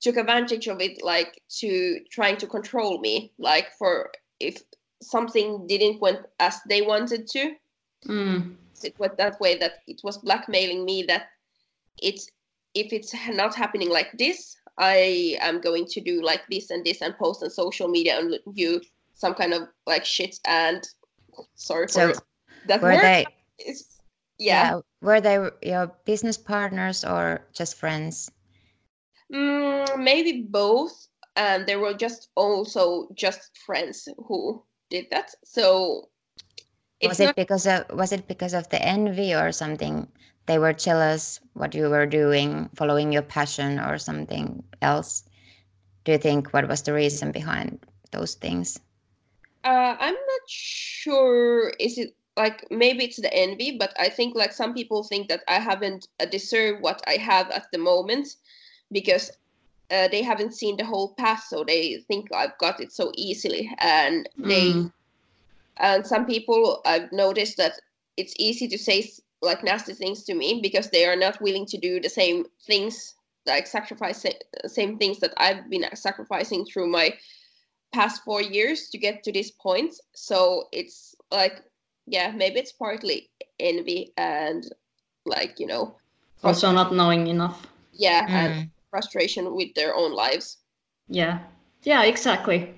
took 0.00 0.16
advantage 0.16 0.66
of 0.66 0.80
it 0.80 1.02
like 1.02 1.42
to 1.48 2.00
trying 2.10 2.36
to 2.36 2.46
control 2.46 2.98
me 3.00 3.32
like 3.38 3.68
for 3.78 4.10
if 4.38 4.62
something 5.02 5.66
didn't 5.66 6.00
went 6.00 6.20
as 6.38 6.58
they 6.68 6.82
wanted 6.82 7.26
to 7.26 7.54
mm. 8.06 8.54
it 8.82 8.98
went 8.98 9.16
that 9.16 9.40
way 9.40 9.56
that 9.56 9.78
it 9.86 10.00
was 10.04 10.18
blackmailing 10.18 10.84
me 10.84 11.02
that 11.02 11.28
it's 12.02 12.28
if 12.74 12.92
it's 12.92 13.14
not 13.30 13.54
happening 13.54 13.90
like 13.90 14.10
this 14.18 14.56
i 14.78 15.36
am 15.40 15.60
going 15.60 15.86
to 15.86 16.00
do 16.00 16.22
like 16.22 16.42
this 16.50 16.70
and 16.70 16.84
this 16.84 17.00
and 17.00 17.16
post 17.18 17.42
on 17.42 17.50
social 17.50 17.88
media 17.88 18.18
and 18.18 18.38
do 18.54 18.80
some 19.20 19.34
kind 19.34 19.52
of 19.52 19.62
like 19.86 20.04
shit 20.04 20.36
and 20.46 20.82
sorry 21.54 21.86
for 21.86 21.92
so 21.92 22.20
that 22.66 22.80
were 22.80 22.92
word. 22.92 23.02
they 23.02 23.26
it's, 23.58 24.00
yeah. 24.38 24.74
yeah. 24.74 24.80
were 25.02 25.20
they 25.20 25.38
your 25.62 25.92
business 26.04 26.38
partners 26.38 27.04
or 27.04 27.46
just 27.52 27.76
friends 27.76 28.30
mm, 29.32 29.98
maybe 29.98 30.46
both 30.48 31.10
and 31.36 31.66
they 31.66 31.76
were 31.76 31.94
just 31.94 32.28
also 32.34 33.08
just 33.14 33.56
friends 33.64 34.08
who 34.26 34.62
did 34.90 35.06
that. 35.10 35.30
So 35.44 36.10
was 37.02 37.20
it 37.20 37.36
because 37.36 37.66
of 37.66 37.84
was 37.90 38.12
it 38.12 38.28
because 38.28 38.52
of 38.54 38.68
the 38.68 38.82
envy 38.82 39.34
or 39.34 39.52
something? 39.52 40.06
They 40.46 40.58
were 40.58 40.72
jealous 40.72 41.40
what 41.54 41.74
you 41.74 41.88
were 41.88 42.06
doing, 42.06 42.68
following 42.74 43.12
your 43.12 43.22
passion 43.22 43.78
or 43.78 43.98
something 43.98 44.62
else. 44.82 45.24
Do 46.04 46.12
you 46.12 46.18
think 46.18 46.52
what 46.52 46.68
was 46.68 46.82
the 46.82 46.92
reason 46.92 47.30
behind 47.30 47.78
those 48.10 48.34
things? 48.34 48.80
Uh, 49.64 49.96
I'm 49.98 50.14
not 50.14 50.40
sure. 50.48 51.72
Is 51.78 51.98
it 51.98 52.14
like 52.36 52.66
maybe 52.70 53.04
it's 53.04 53.20
the 53.20 53.32
envy, 53.34 53.76
but 53.78 53.92
I 53.98 54.08
think 54.08 54.34
like 54.34 54.52
some 54.52 54.74
people 54.74 55.02
think 55.02 55.28
that 55.28 55.42
I 55.48 55.58
haven't 55.58 56.08
uh, 56.18 56.26
deserved 56.26 56.82
what 56.82 57.02
I 57.06 57.16
have 57.16 57.50
at 57.50 57.66
the 57.72 57.78
moment 57.78 58.36
because 58.92 59.30
uh, 59.90 60.08
they 60.08 60.22
haven't 60.22 60.54
seen 60.54 60.76
the 60.76 60.84
whole 60.84 61.14
path, 61.14 61.44
so 61.48 61.64
they 61.64 61.98
think 62.08 62.32
I've 62.32 62.56
got 62.58 62.80
it 62.80 62.92
so 62.92 63.12
easily, 63.16 63.70
and 63.78 64.28
they 64.38 64.72
mm. 64.72 64.92
and 65.76 66.06
some 66.06 66.26
people 66.26 66.80
I've 66.86 67.12
noticed 67.12 67.56
that 67.58 67.72
it's 68.16 68.34
easy 68.38 68.68
to 68.68 68.78
say 68.78 69.10
like 69.42 69.64
nasty 69.64 69.94
things 69.94 70.22
to 70.24 70.34
me 70.34 70.60
because 70.62 70.90
they 70.90 71.06
are 71.06 71.16
not 71.16 71.40
willing 71.40 71.66
to 71.66 71.78
do 71.78 72.00
the 72.00 72.08
same 72.08 72.44
things 72.66 73.14
like 73.46 73.66
sacrifice 73.66 74.24
same 74.66 74.98
things 74.98 75.18
that 75.20 75.32
I've 75.38 75.68
been 75.70 75.84
sacrificing 75.94 76.66
through 76.66 76.88
my 76.88 77.14
past 77.92 78.24
four 78.24 78.42
years 78.42 78.88
to 78.90 78.98
get 78.98 79.22
to 79.24 79.32
this 79.32 79.50
point. 79.50 79.94
So 80.14 80.68
it's 80.72 81.14
like 81.30 81.62
yeah, 82.06 82.32
maybe 82.32 82.58
it's 82.58 82.72
partly 82.72 83.30
envy 83.58 84.12
and 84.16 84.64
like 85.26 85.60
you 85.60 85.66
know 85.66 85.96
also 86.42 86.72
not 86.72 86.92
knowing 86.92 87.26
enough. 87.26 87.66
Yeah, 87.92 88.26
mm. 88.26 88.30
and 88.30 88.70
frustration 88.90 89.54
with 89.54 89.74
their 89.74 89.94
own 89.94 90.12
lives. 90.12 90.58
Yeah, 91.08 91.38
yeah, 91.82 92.02
exactly. 92.04 92.74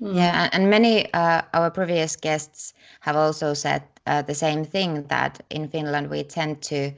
Mm. 0.00 0.14
Yeah, 0.14 0.48
and 0.52 0.70
many 0.70 1.12
uh, 1.14 1.42
our 1.54 1.70
previous 1.70 2.16
guests 2.16 2.74
have 3.00 3.16
also 3.16 3.54
said 3.54 3.82
uh, 4.06 4.22
the 4.22 4.34
same 4.34 4.64
thing 4.64 5.06
that 5.08 5.40
in 5.50 5.68
Finland 5.68 6.10
we 6.10 6.22
tend 6.22 6.60
to 6.62 6.92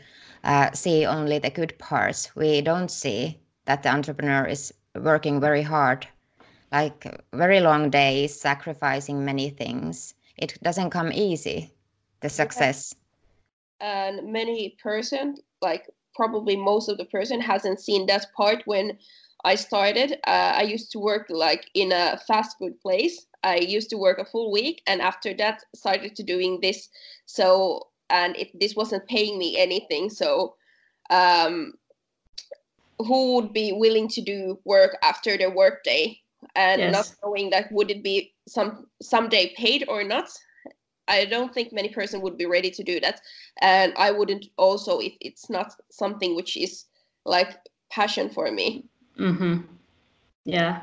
uh, 0.44 0.70
see 0.72 1.06
only 1.06 1.38
the 1.38 1.50
good 1.50 1.78
parts. 1.78 2.34
We 2.34 2.60
don't 2.60 2.90
see 2.90 3.38
that 3.66 3.82
the 3.82 3.90
entrepreneur 3.90 4.46
is 4.46 4.75
working 4.94 5.40
very 5.40 5.62
hard, 5.62 6.06
like 6.72 7.22
very 7.32 7.60
long 7.60 7.90
days, 7.90 8.38
sacrificing 8.38 9.25
many 9.25 9.50
things. 9.50 10.14
It 10.37 10.58
doesn't 10.62 10.90
come 10.90 11.12
easy, 11.12 11.72
the 12.20 12.28
success. 12.28 12.94
And 13.80 14.32
many 14.32 14.76
person 14.82 15.37
like 15.62 15.88
probably 16.14 16.56
most 16.56 16.88
of 16.88 16.98
the 16.98 17.04
person 17.06 17.40
hasn't 17.40 17.80
seen 17.80 18.06
that 18.06 18.26
part 18.37 18.62
when 18.66 18.98
I 19.44 19.54
started. 19.54 20.14
Uh, 20.26 20.52
I 20.56 20.62
used 20.62 20.90
to 20.92 20.98
work 20.98 21.26
like 21.30 21.70
in 21.75 21.92
a 21.92 22.18
fast 22.26 22.58
food 22.58 22.80
place. 22.80 23.26
I 23.44 23.56
used 23.56 23.88
to 23.90 23.96
work 23.96 24.18
a 24.18 24.25
full 24.25 24.50
week, 24.50 24.82
and 24.88 25.00
after 25.00 25.32
that, 25.34 25.62
started 25.75 26.16
to 26.16 26.25
doing 26.25 26.58
this. 26.60 26.88
So, 27.26 27.87
and 28.10 28.37
it, 28.37 28.48
this 28.58 28.75
wasn't 28.75 29.06
paying 29.06 29.38
me 29.38 29.56
anything. 29.56 30.10
So, 30.10 30.56
um, 31.08 31.75
who 32.98 33.37
would 33.37 33.52
be 33.52 33.72
willing 33.72 34.08
to 34.08 34.20
do 34.20 34.58
work 34.64 34.96
after 35.04 35.38
their 35.38 35.54
workday 35.54 36.20
and 36.54 36.80
Yes. 36.80 36.92
not 36.92 37.14
knowing 37.25 37.50
that 37.50 37.71
would 37.73 37.90
it 37.90 38.02
be 38.02 38.33
some 38.47 38.87
someday 39.02 39.52
paid 39.57 39.85
or 39.88 40.04
not 40.04 40.28
i 41.09 41.25
don't 41.25 41.52
think 41.54 41.73
many 41.73 41.88
person 41.88 42.21
would 42.21 42.37
be 42.37 42.47
ready 42.47 42.71
to 42.71 42.83
do 42.83 43.00
that 43.00 43.21
and 43.61 43.92
i 43.97 44.11
wouldn't 44.11 44.47
also 44.57 44.99
if 45.00 45.12
it's 45.21 45.50
not 45.50 45.73
something 45.90 46.37
which 46.37 46.57
is 46.57 46.85
like 47.25 47.59
passion 47.90 48.28
for 48.28 48.50
me 48.50 48.85
Mm-hmm. 49.18 49.62
Yeah. 50.45 50.83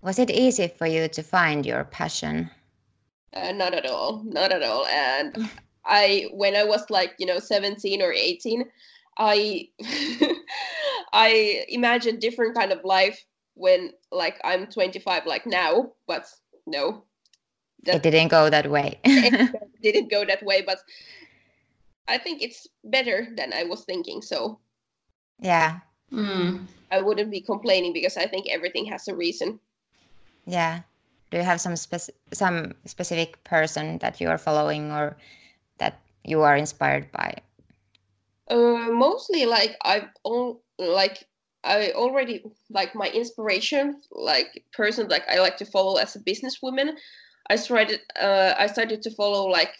Was 0.00 0.18
it 0.18 0.30
easy 0.30 0.68
for 0.68 0.86
you 0.86 1.08
to 1.08 1.22
find 1.22 1.66
your 1.66 1.84
passion? 1.84 2.50
uh, 3.34 3.52
not 3.52 3.74
at 3.74 3.86
all 3.86 4.22
not 4.24 4.52
at 4.52 4.62
all 4.62 4.86
and 4.86 5.36
i 5.84 6.26
when 6.32 6.56
i 6.56 6.64
was 6.64 6.88
like 6.88 7.14
you 7.18 7.26
know 7.26 7.38
17 7.38 8.00
or 8.00 8.12
18 8.12 8.64
i 9.18 9.68
i 11.12 11.64
imagined 11.68 12.20
different 12.20 12.54
kind 12.56 12.72
of 12.72 12.84
life 12.84 13.24
when 13.54 13.92
like 14.10 14.40
i'm 14.44 14.66
25 14.66 15.26
like 15.26 15.46
now 15.46 15.92
but 16.06 16.26
no 16.66 17.04
It 17.86 18.02
didn't 18.02 18.28
go 18.28 18.48
that 18.50 18.70
way. 18.70 18.98
it 19.04 19.50
didn't 19.82 20.10
go 20.10 20.24
that 20.24 20.42
way 20.42 20.62
but 20.62 20.78
i 22.08 22.18
think 22.18 22.42
it's 22.42 22.66
better 22.84 23.28
than 23.36 23.52
i 23.52 23.62
was 23.64 23.84
thinking 23.84 24.22
so 24.22 24.58
yeah, 25.40 25.80
Mm. 26.12 26.66
i 26.90 27.00
wouldn't 27.02 27.30
be 27.30 27.40
complaining 27.40 27.92
because 27.92 28.16
i 28.16 28.26
think 28.26 28.46
everything 28.48 28.86
has 28.86 29.08
a 29.08 29.14
reason 29.14 29.58
yeah. 30.46 30.82
Do 31.30 31.38
you 31.38 31.42
have 31.42 31.60
some 31.60 31.74
spec- 31.74 32.14
some 32.32 32.74
specific 32.84 33.42
person 33.44 33.98
that 33.98 34.20
you 34.20 34.28
are 34.28 34.38
following 34.38 34.92
or 34.92 35.16
that 35.78 35.98
you 36.22 36.42
are 36.42 36.54
inspired 36.56 37.10
by? 37.12 37.34
Uh, 38.48 38.92
mostly 38.92 39.46
like 39.46 39.74
I've 39.82 40.08
all 40.22 40.62
like 40.78 41.26
I 41.64 41.92
already 41.92 42.44
like 42.70 42.94
my 42.94 43.08
inspiration 43.08 44.00
like 44.10 44.64
person 44.72 45.08
like 45.08 45.24
I 45.28 45.38
like 45.38 45.56
to 45.58 45.64
follow 45.64 45.96
as 45.96 46.14
a 46.14 46.20
businesswoman. 46.20 46.92
I 47.50 47.56
started 47.56 48.00
uh, 48.20 48.54
I 48.58 48.66
started 48.66 49.02
to 49.02 49.10
follow 49.10 49.48
like 49.48 49.72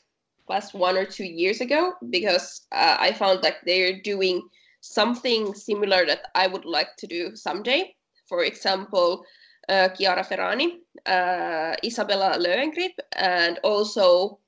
last 0.49 0.75
one 0.75 0.97
or 0.97 1.05
two 1.05 1.25
years 1.25 1.61
ago 1.61 1.95
because 2.11 2.63
uh, 2.73 2.97
I 2.99 3.13
found 3.13 3.43
like 3.43 3.59
they're 3.65 4.01
doing 4.01 4.43
something 4.81 5.55
similar 5.55 6.05
that 6.07 6.27
I 6.35 6.47
would 6.47 6.65
like 6.65 6.97
to 6.99 7.07
do 7.07 7.35
someday. 7.37 7.95
For 8.29 8.45
example, 8.45 9.25
uh, 9.69 9.89
Chiara 9.89 10.25
Ferragni, 10.25 10.81
uh, 11.07 11.75
Isabella 11.83 12.37
Löwengrip, 12.39 12.97
and 13.17 13.59
also 13.63 14.39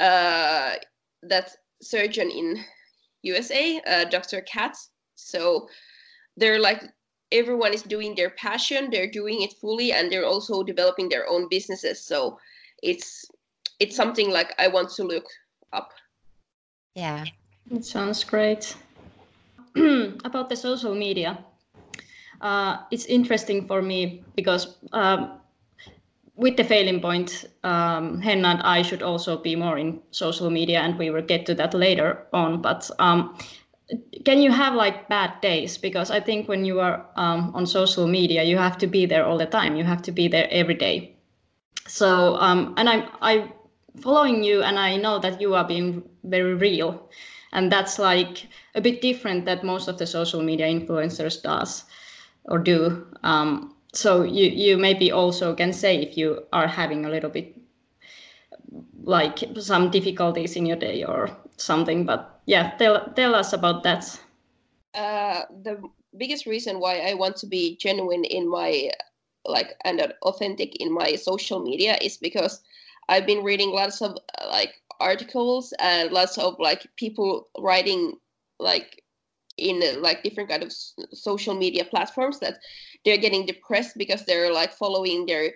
uh, 0.00 0.74
that 1.22 1.50
surgeon 1.82 2.30
in 2.30 2.64
USA, 3.22 3.80
uh, 3.86 4.04
Dr. 4.04 4.40
Katz. 4.42 4.90
So 5.16 5.68
they're 6.36 6.60
like 6.60 6.82
everyone 7.32 7.74
is 7.74 7.82
doing 7.82 8.14
their 8.14 8.30
passion, 8.30 8.88
they're 8.90 9.10
doing 9.10 9.42
it 9.42 9.52
fully, 9.54 9.92
and 9.92 10.10
they're 10.10 10.26
also 10.26 10.62
developing 10.62 11.08
their 11.08 11.28
own 11.28 11.48
businesses. 11.48 12.00
So 12.00 12.38
it's 12.82 13.26
it's 13.80 13.96
something 13.96 14.30
like 14.30 14.54
I 14.58 14.68
want 14.68 14.90
to 14.90 15.04
look 15.04 15.26
up. 15.72 15.92
Yeah, 16.94 17.24
It 17.70 17.84
sounds 17.84 18.22
great. 18.24 18.76
About 20.24 20.48
the 20.48 20.56
social 20.56 20.94
media, 20.94 21.44
uh, 22.40 22.78
it's 22.92 23.06
interesting 23.06 23.66
for 23.66 23.82
me 23.82 24.22
because 24.36 24.76
um, 24.92 25.40
with 26.36 26.56
the 26.56 26.62
failing 26.62 27.00
point, 27.00 27.46
um, 27.64 28.20
Henna 28.20 28.48
and 28.48 28.62
I 28.62 28.82
should 28.82 29.02
also 29.02 29.36
be 29.36 29.56
more 29.56 29.78
in 29.78 30.00
social 30.10 30.50
media, 30.50 30.80
and 30.80 30.98
we 30.98 31.10
will 31.10 31.22
get 31.22 31.46
to 31.46 31.54
that 31.56 31.74
later 31.74 32.26
on. 32.32 32.62
But 32.62 32.88
um, 33.00 33.36
can 34.24 34.40
you 34.40 34.50
have 34.50 34.74
like 34.74 35.08
bad 35.08 35.40
days? 35.40 35.76
Because 35.78 36.10
I 36.10 36.20
think 36.20 36.48
when 36.48 36.64
you 36.64 36.80
are 36.80 37.06
um, 37.16 37.52
on 37.54 37.66
social 37.66 38.06
media, 38.06 38.42
you 38.42 38.56
have 38.56 38.78
to 38.78 38.86
be 38.86 39.06
there 39.06 39.24
all 39.24 39.38
the 39.38 39.46
time. 39.46 39.76
You 39.76 39.84
have 39.84 40.02
to 40.02 40.12
be 40.12 40.28
there 40.28 40.48
every 40.50 40.74
day. 40.74 41.16
So, 41.86 42.36
um, 42.36 42.74
and 42.76 42.88
I'm 42.88 43.04
I 43.22 43.52
following 44.00 44.42
you, 44.44 44.62
and 44.62 44.78
I 44.78 44.96
know 44.96 45.18
that 45.20 45.40
you 45.40 45.54
are 45.54 45.64
being 45.66 46.02
very 46.24 46.54
real, 46.54 47.10
and 47.52 47.70
that's 47.72 47.98
like 47.98 48.48
a 48.74 48.80
bit 48.80 49.02
different 49.02 49.44
that 49.46 49.64
most 49.64 49.88
of 49.88 49.98
the 49.98 50.06
social 50.06 50.42
media 50.42 50.66
influencers 50.66 51.42
does 51.42 51.84
or 52.44 52.58
do. 52.58 53.06
Um, 53.22 53.74
so 53.92 54.22
you 54.22 54.48
you 54.50 54.78
maybe 54.78 55.12
also 55.12 55.54
can 55.54 55.72
say 55.72 55.96
if 56.02 56.16
you 56.16 56.44
are 56.52 56.66
having 56.66 57.04
a 57.06 57.10
little 57.10 57.30
bit 57.30 57.54
like 59.04 59.38
some 59.58 59.90
difficulties 59.90 60.56
in 60.56 60.66
your 60.66 60.76
day 60.76 61.04
or 61.04 61.30
something. 61.56 62.04
But 62.04 62.33
yeah, 62.46 62.70
tell 62.78 63.12
tell 63.14 63.34
us 63.34 63.52
about 63.52 63.82
that. 63.84 64.20
Uh, 64.94 65.42
the 65.62 65.82
biggest 66.16 66.46
reason 66.46 66.78
why 66.78 66.98
I 67.00 67.14
want 67.14 67.36
to 67.36 67.46
be 67.46 67.76
genuine 67.76 68.24
in 68.24 68.48
my 68.48 68.90
like 69.46 69.74
and 69.84 70.00
authentic 70.22 70.76
in 70.76 70.92
my 70.92 71.16
social 71.16 71.60
media 71.60 71.98
is 72.00 72.16
because 72.16 72.62
I've 73.08 73.26
been 73.26 73.44
reading 73.44 73.70
lots 73.70 74.00
of 74.00 74.12
uh, 74.12 74.48
like 74.48 74.74
articles 75.00 75.74
and 75.80 76.12
lots 76.12 76.38
of 76.38 76.56
like 76.58 76.86
people 76.96 77.48
writing 77.58 78.14
like 78.58 79.02
in 79.58 79.82
uh, 79.82 80.00
like 80.00 80.22
different 80.22 80.48
kind 80.48 80.62
of 80.62 80.72
social 81.12 81.54
media 81.54 81.84
platforms 81.84 82.38
that 82.40 82.58
they're 83.04 83.18
getting 83.18 83.46
depressed 83.46 83.96
because 83.96 84.24
they're 84.24 84.52
like 84.52 84.72
following 84.72 85.26
their 85.26 85.52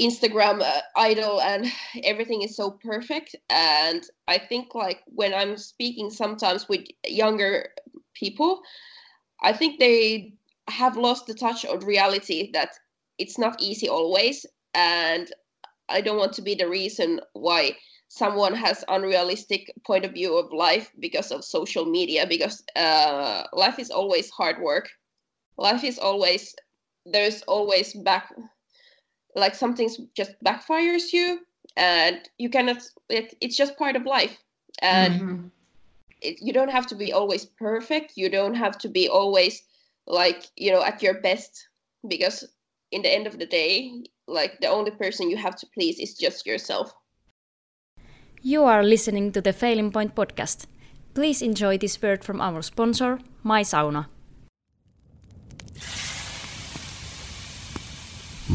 Instagram 0.00 0.62
uh, 0.62 0.80
idol 0.96 1.40
and 1.40 1.66
everything 2.04 2.42
is 2.42 2.56
so 2.56 2.70
perfect. 2.70 3.36
And 3.50 4.02
I 4.28 4.38
think 4.38 4.74
like 4.74 5.02
when 5.06 5.34
I'm 5.34 5.56
speaking 5.56 6.10
sometimes 6.10 6.68
with 6.68 6.84
younger 7.06 7.68
people 8.14 8.62
I 9.42 9.52
think 9.52 9.78
they 9.78 10.34
have 10.68 10.96
lost 10.96 11.26
the 11.26 11.34
touch 11.34 11.64
of 11.64 11.84
reality 11.84 12.50
that 12.52 12.70
it's 13.18 13.38
not 13.38 13.60
easy 13.60 13.88
always. 13.88 14.46
And 14.74 15.30
I 15.88 16.00
don't 16.00 16.18
want 16.18 16.32
to 16.34 16.42
be 16.42 16.54
the 16.54 16.68
reason 16.68 17.20
why 17.32 17.76
someone 18.08 18.54
has 18.54 18.84
unrealistic 18.88 19.72
point 19.86 20.04
of 20.04 20.12
view 20.12 20.36
of 20.36 20.52
life 20.52 20.90
because 20.98 21.30
of 21.30 21.44
social 21.44 21.84
media 21.84 22.26
because 22.26 22.62
uh, 22.76 23.44
life 23.52 23.78
is 23.78 23.90
always 23.90 24.30
hard 24.30 24.60
work. 24.60 24.88
Life 25.56 25.84
is 25.84 25.98
always 25.98 26.54
there's 27.06 27.42
always 27.42 27.94
back 27.94 28.30
like 29.34 29.54
something 29.54 29.88
just 30.16 30.32
backfires 30.44 31.12
you 31.12 31.40
and 31.76 32.28
you 32.38 32.50
cannot 32.50 32.78
it, 33.08 33.34
it's 33.40 33.56
just 33.56 33.78
part 33.78 33.96
of 33.96 34.04
life 34.04 34.38
and 34.82 35.12
Mhm. 35.14 35.50
it, 36.20 36.36
you 36.40 36.52
don't 36.52 36.70
have 36.70 36.86
to 36.86 36.94
be 36.94 37.12
always 37.12 37.44
perfect 37.44 38.12
you 38.16 38.28
don't 38.28 38.54
have 38.54 38.76
to 38.78 38.88
be 38.88 39.08
always 39.08 39.62
like 40.06 40.46
you 40.56 40.72
know 40.72 40.82
at 40.82 41.02
your 41.02 41.20
best 41.20 41.68
because 42.08 42.44
in 42.90 43.02
the 43.02 43.12
end 43.12 43.26
of 43.26 43.38
the 43.38 43.46
day 43.46 43.92
like 44.26 44.60
the 44.60 44.66
only 44.68 44.90
person 44.90 45.30
you 45.30 45.36
have 45.36 45.56
to 45.56 45.66
please 45.74 45.98
is 45.98 46.14
just 46.14 46.46
yourself 46.46 46.92
You 48.42 48.64
are 48.64 48.82
listening 48.82 49.32
to 49.32 49.40
the 49.42 49.52
Failing 49.52 49.92
Point 49.92 50.14
podcast. 50.14 50.66
Please 51.12 51.42
enjoy 51.42 51.76
this 51.76 52.00
word 52.00 52.24
from 52.24 52.40
our 52.40 52.62
sponsor, 52.62 53.18
My 53.42 53.62
Sauna. 53.62 54.06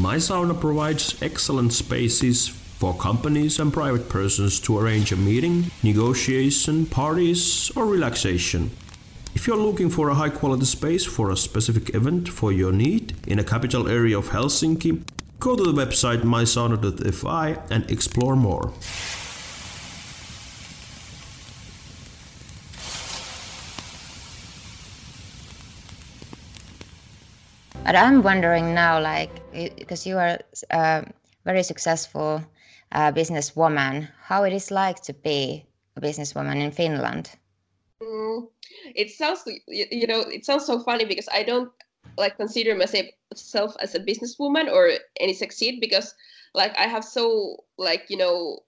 My 0.06 0.18
Sauna 0.18 0.54
provides 0.54 1.20
excellent 1.20 1.74
spaces 1.74 2.48
for 2.48 2.94
companies 2.94 3.58
and 3.58 3.74
private 3.74 4.08
persons 4.08 4.60
to 4.60 4.78
arrange 4.78 5.12
a 5.12 5.16
meeting, 5.16 5.72
negotiation, 5.82 6.86
parties, 6.86 7.72
or 7.76 7.88
relaxation. 7.88 8.70
If 9.34 9.48
you're 9.48 9.58
looking 9.58 9.90
for 9.90 10.10
a 10.10 10.14
high 10.14 10.30
quality 10.30 10.66
space 10.66 11.06
for 11.06 11.32
a 11.32 11.36
specific 11.36 11.96
event 11.96 12.30
for 12.30 12.52
your 12.52 12.72
need 12.72 13.16
in 13.26 13.40
a 13.40 13.44
capital 13.44 13.88
area 13.88 14.16
of 14.16 14.30
Helsinki, 14.30 15.02
go 15.40 15.56
to 15.56 15.64
the 15.64 15.74
website 15.74 16.22
mysauna.fi 16.22 17.58
and 17.72 17.90
explore 17.90 18.36
more. 18.36 18.74
But 27.86 27.96
I'm 27.96 28.24
wondering 28.24 28.74
now, 28.74 29.00
like, 29.00 29.30
because 29.78 30.08
you 30.08 30.18
are 30.18 30.40
a 30.72 31.06
very 31.46 31.62
successful 31.62 32.44
uh, 32.92 33.12
businesswoman, 33.12 34.10
how 34.22 34.44
it 34.44 34.54
is 34.54 34.72
like 34.72 35.02
to 35.04 35.14
be 35.14 35.66
a 35.96 36.02
businesswoman 36.02 36.62
in 36.62 36.72
Finland. 36.72 37.32
Mm, 38.02 38.48
it 38.96 39.12
sounds 39.12 39.44
you 39.68 40.08
know 40.08 40.22
it 40.22 40.46
sounds 40.46 40.66
so 40.66 40.80
funny 40.80 41.06
because 41.06 41.30
I 41.32 41.44
don't 41.44 41.72
like 42.18 42.38
consider 42.38 42.76
myself 42.76 43.76
as 43.80 43.96
a 43.96 44.00
businesswoman 44.00 44.72
or 44.72 44.92
any 45.20 45.34
succeed 45.34 45.80
because 45.80 46.14
like 46.54 46.78
I 46.78 46.88
have 46.88 47.06
so 47.06 47.64
like 47.78 48.06
you 48.10 48.18
know 48.18 48.64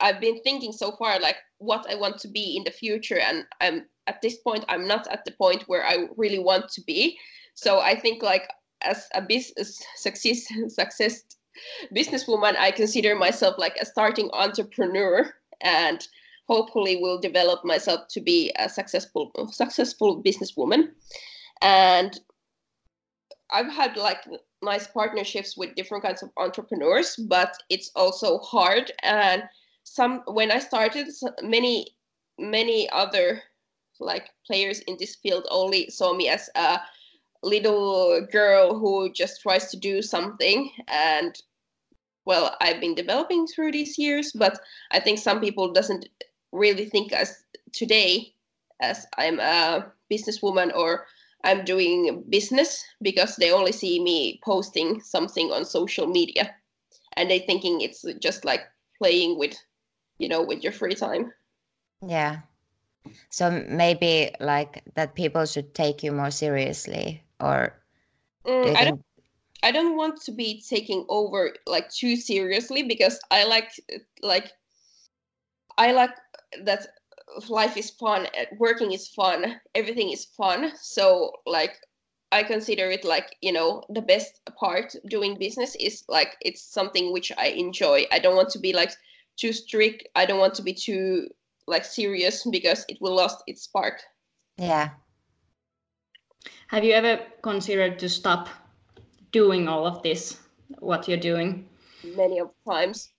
I've 0.00 0.20
been 0.20 0.40
thinking 0.42 0.72
so 0.72 0.92
far 0.92 1.20
like 1.20 1.36
what 1.58 1.86
I 1.90 1.96
want 1.96 2.18
to 2.20 2.28
be 2.28 2.56
in 2.56 2.64
the 2.64 2.70
future 2.70 3.18
and 3.18 3.44
I'm 3.60 3.84
at 4.06 4.22
this 4.22 4.36
point 4.36 4.64
I'm 4.68 4.86
not 4.86 5.06
at 5.08 5.24
the 5.24 5.32
point 5.32 5.64
where 5.66 5.84
I 5.84 6.08
really 6.16 6.38
want 6.38 6.70
to 6.70 6.80
be 6.82 7.18
so 7.54 7.80
I 7.80 7.98
think 7.98 8.22
like 8.22 8.48
as 8.82 9.08
a 9.14 9.22
business 9.22 9.82
success 9.96 10.46
success 10.68 11.22
businesswoman 11.94 12.56
I 12.56 12.70
consider 12.70 13.14
myself 13.14 13.56
like 13.58 13.76
a 13.80 13.86
starting 13.86 14.30
entrepreneur 14.32 15.32
and 15.60 16.06
hopefully 16.48 16.96
will 16.96 17.20
develop 17.20 17.64
myself 17.64 18.08
to 18.10 18.20
be 18.20 18.52
a 18.58 18.68
successful 18.68 19.30
successful 19.52 20.22
businesswoman 20.22 20.90
and 21.62 22.20
I've 23.52 23.72
had 23.72 23.96
like 23.96 24.24
nice 24.62 24.86
partnerships 24.86 25.56
with 25.56 25.74
different 25.74 26.04
kinds 26.04 26.22
of 26.22 26.30
entrepreneurs, 26.36 27.16
but 27.16 27.56
it's 27.68 27.90
also 27.96 28.38
hard. 28.38 28.92
And 29.02 29.42
some 29.84 30.22
when 30.26 30.50
I 30.50 30.58
started, 30.58 31.08
many 31.42 31.86
many 32.38 32.88
other 32.90 33.42
like 33.98 34.30
players 34.46 34.80
in 34.80 34.96
this 34.98 35.16
field 35.16 35.46
only 35.50 35.90
saw 35.90 36.14
me 36.14 36.28
as 36.28 36.48
a 36.54 36.80
little 37.42 38.26
girl 38.30 38.78
who 38.78 39.12
just 39.12 39.40
tries 39.40 39.70
to 39.70 39.76
do 39.76 40.02
something 40.02 40.70
and 40.88 41.42
well 42.26 42.54
i've 42.60 42.80
been 42.80 42.94
developing 42.94 43.46
through 43.46 43.72
these 43.72 43.98
years 43.98 44.32
but 44.32 44.60
i 44.90 45.00
think 45.00 45.18
some 45.18 45.40
people 45.40 45.72
doesn't 45.72 46.08
really 46.52 46.84
think 46.84 47.12
as 47.12 47.44
today 47.72 48.34
as 48.82 49.06
i'm 49.16 49.40
a 49.40 49.86
businesswoman 50.10 50.74
or 50.74 51.06
I'm 51.42 51.64
doing 51.64 52.22
business 52.28 52.84
because 53.00 53.36
they 53.36 53.50
only 53.50 53.72
see 53.72 54.02
me 54.02 54.40
posting 54.44 55.00
something 55.00 55.50
on 55.50 55.64
social 55.64 56.06
media 56.06 56.54
and 57.16 57.30
they 57.30 57.38
thinking 57.38 57.80
it's 57.80 58.04
just 58.20 58.44
like 58.44 58.62
playing 58.98 59.38
with 59.38 59.56
you 60.18 60.28
know 60.28 60.42
with 60.42 60.62
your 60.62 60.72
free 60.72 60.94
time. 60.94 61.32
Yeah. 62.06 62.40
So 63.30 63.64
maybe 63.68 64.30
like 64.40 64.82
that 64.94 65.14
people 65.14 65.46
should 65.46 65.74
take 65.74 66.02
you 66.02 66.12
more 66.12 66.30
seriously 66.30 67.22
or 67.40 67.74
mm, 68.46 68.76
I 68.76 68.84
don't 68.84 69.04
I 69.62 69.72
don't 69.72 69.96
want 69.96 70.20
to 70.22 70.32
be 70.32 70.62
taking 70.66 71.04
over 71.08 71.54
like 71.66 71.90
too 71.90 72.16
seriously 72.16 72.82
because 72.82 73.20
I 73.30 73.44
like 73.44 73.70
like 74.22 74.52
I 75.76 75.92
like 75.92 76.14
that 76.64 76.86
life 77.48 77.76
is 77.76 77.90
fun 77.90 78.26
uh, 78.26 78.44
working 78.58 78.92
is 78.92 79.08
fun 79.08 79.60
everything 79.74 80.10
is 80.10 80.24
fun. 80.24 80.72
So 80.80 81.32
like 81.46 81.76
i 82.32 82.44
consider 82.44 82.88
it 82.88 83.04
like 83.04 83.34
you 83.42 83.52
know 83.52 83.82
the 83.88 84.00
best 84.00 84.40
part 84.56 84.94
doing 85.08 85.36
business 85.36 85.74
is 85.80 86.04
like 86.08 86.36
it's 86.42 86.62
something 86.62 87.12
which 87.12 87.32
i 87.36 87.46
enjoy. 87.46 88.06
I 88.12 88.18
don't 88.18 88.36
want 88.36 88.50
to 88.50 88.58
be 88.58 88.72
like 88.72 88.92
too 89.36 89.52
strict. 89.52 90.08
I 90.14 90.26
don't 90.26 90.38
want 90.38 90.54
to 90.54 90.62
be 90.62 90.74
too 90.74 91.28
like 91.66 91.84
serious 91.84 92.46
because 92.50 92.84
it 92.88 92.98
will 93.00 93.14
lost 93.14 93.42
its 93.46 93.62
spark. 93.62 94.00
Yeah 94.56 94.90
have 96.68 96.84
you 96.84 96.92
ever 96.92 97.20
considered 97.42 97.98
to 97.98 98.08
stop 98.08 98.48
doing 99.32 99.68
all 99.68 99.86
of 99.86 100.02
this 100.02 100.40
what 100.78 101.08
you're 101.08 101.18
doing 101.18 101.68
many 102.16 102.38
of 102.38 102.50
times 102.66 103.10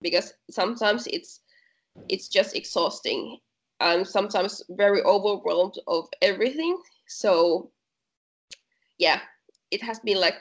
because 0.00 0.34
sometimes 0.50 1.06
it's 1.06 1.40
it's 2.08 2.28
just 2.28 2.56
exhausting. 2.56 3.38
I'm 3.80 4.04
sometimes 4.04 4.62
very 4.70 5.02
overwhelmed 5.02 5.76
of 5.86 6.08
everything. 6.22 6.78
So 7.08 7.70
yeah, 8.98 9.20
it 9.70 9.82
has 9.82 9.98
been 10.00 10.20
like 10.20 10.40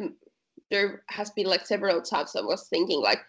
there 0.70 1.04
has 1.08 1.32
been 1.32 1.48
like 1.48 1.66
several 1.66 2.02
times 2.02 2.36
I 2.36 2.42
was 2.42 2.68
thinking 2.68 3.02
like, 3.02 3.20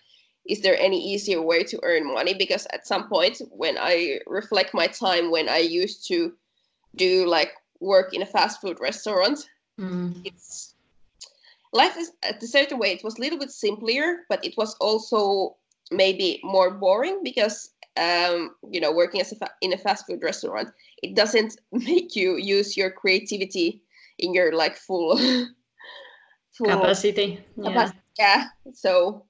is 0.47 0.61
there 0.61 0.79
any 0.79 1.01
easier 1.01 1.41
way 1.41 1.63
to 1.65 1.81
earn 1.83 2.13
money? 2.13 2.35
Because 2.35 2.67
at 2.73 2.87
some 2.87 3.09
point 3.09 3.41
when 3.51 3.77
I 3.79 4.21
reflect 4.27 4.75
my 4.75 4.87
time 4.87 5.31
when 5.31 5.49
I 5.49 5.59
used 5.59 6.07
to 6.09 6.33
do 6.97 7.27
like 7.27 7.53
work 7.81 8.15
in 8.15 8.23
a 8.23 8.27
fast 8.27 8.61
food 8.61 8.79
restaurant, 8.81 9.49
mm. 9.79 10.15
it's 10.25 10.75
life 11.73 11.97
is 11.97 12.13
at 12.23 12.43
a 12.43 12.47
certain 12.47 12.79
way 12.79 12.93
it 12.93 13.05
was 13.05 13.19
a 13.19 13.21
little 13.21 13.39
bit 13.39 13.51
simpler, 13.51 14.21
but 14.29 14.45
it 14.45 14.57
was 14.57 14.75
also 14.81 15.57
maybe 15.91 16.41
more 16.43 16.71
boring 16.71 17.21
because 17.25 17.71
um, 17.97 18.55
you 18.71 18.81
know, 18.81 18.93
working 18.93 19.21
as 19.21 19.33
a 19.33 19.37
fa- 19.37 19.51
in 19.61 19.73
a 19.73 19.79
fast 19.79 20.07
food 20.07 20.23
restaurant, 20.23 20.71
it 21.03 21.15
doesn't 21.15 21.61
make 21.73 22.17
you 22.17 22.37
use 22.37 22.77
your 22.77 22.91
creativity 22.91 23.83
in 24.19 24.33
your 24.35 24.53
like 24.53 24.77
full, 24.77 25.19
full 26.53 26.67
capacity. 26.67 27.43
Yeah. 27.57 27.91
yeah. 28.19 28.45
So 28.73 29.25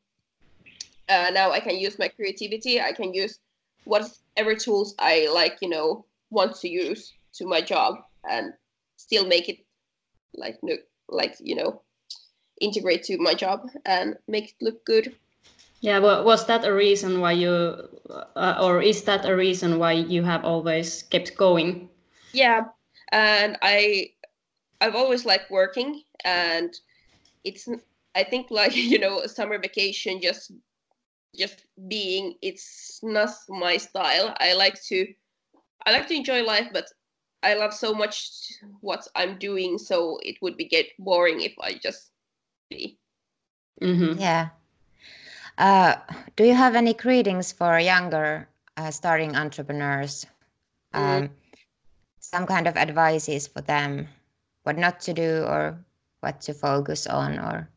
uh, 1.08 1.30
now 1.32 1.50
I 1.50 1.60
can 1.60 1.78
use 1.78 1.98
my 1.98 2.08
creativity. 2.08 2.80
I 2.80 2.92
can 2.92 3.14
use 3.14 3.38
whatever 3.84 4.54
tools 4.54 4.94
I 4.98 5.28
like, 5.32 5.58
you 5.62 5.68
know, 5.68 6.04
want 6.30 6.56
to 6.56 6.68
use 6.68 7.12
to 7.34 7.46
my 7.46 7.60
job 7.60 8.04
and 8.28 8.52
still 8.96 9.26
make 9.26 9.48
it 9.48 9.59
like 10.35 10.59
no 10.62 10.76
like 11.09 11.37
you 11.40 11.54
know 11.54 11.83
integrate 12.61 13.02
to 13.02 13.18
my 13.18 13.35
job 13.35 13.68
and 13.87 14.16
make 14.28 14.50
it 14.50 14.56
look 14.61 14.85
good 14.85 15.14
yeah, 15.80 15.98
well, 15.98 16.24
was 16.24 16.46
that 16.46 16.64
a 16.66 16.74
reason 16.74 17.20
why 17.20 17.33
you, 17.33 17.88
uh, 18.11 18.59
or 18.61 18.83
is 18.83 19.02
that 19.04 19.24
a 19.24 19.35
reason 19.35 19.78
why 19.78 19.92
you 19.92 20.22
have 20.22 20.44
always 20.44 21.04
kept 21.04 21.37
going? 21.38 21.88
Yeah, 22.35 22.64
and 23.12 23.56
I, 23.62 24.11
I've 24.83 24.94
always 24.94 25.24
liked 25.24 25.50
working, 25.50 26.02
and 26.22 26.74
it's 27.44 27.66
I 28.14 28.24
think 28.24 28.50
like 28.50 28.76
you 28.92 28.98
know 28.98 29.24
summer 29.26 29.59
vacation 29.59 30.20
just 30.20 30.52
just 31.35 31.64
being 31.88 32.35
it's 32.42 33.00
not 33.02 33.30
my 33.48 33.78
style. 33.78 34.35
I 34.38 34.52
like 34.52 34.83
to 34.88 35.06
I 35.87 35.92
like 35.92 36.09
to 36.09 36.14
enjoy 36.14 36.42
life, 36.42 36.68
but 36.74 36.87
I 37.42 37.55
love 37.55 37.72
so 37.72 37.94
much 37.94 38.31
what 38.81 39.07
I'm 39.14 39.38
doing, 39.38 39.79
so 39.79 40.18
it 40.22 40.37
would 40.42 40.57
be 40.57 40.66
get 40.66 40.87
boring 40.98 41.40
if 41.40 41.55
I 41.61 41.74
just 41.74 42.11
be. 42.68 42.98
Mm-hmm. 43.83 44.20
Yeah, 44.20 44.50
uh, 45.59 45.96
do 46.37 46.44
you 46.44 46.55
have 46.55 46.74
any 46.74 46.94
greetings 46.94 47.53
for 47.53 47.79
younger 47.79 48.48
uh, 48.76 48.90
starting 48.90 49.37
entrepreneurs? 49.37 50.26
Mm. 50.94 51.00
Um, 51.00 51.31
some 52.20 52.46
kind 52.46 52.66
of 52.66 52.76
advices 52.76 53.46
for 53.46 53.61
them, 53.61 54.09
what 54.62 54.79
not 54.79 55.00
to 55.00 55.12
do 55.12 55.44
or 55.48 55.85
what 56.20 56.40
to 56.42 56.55
focus 56.55 57.07
on, 57.07 57.38
or 57.38 57.68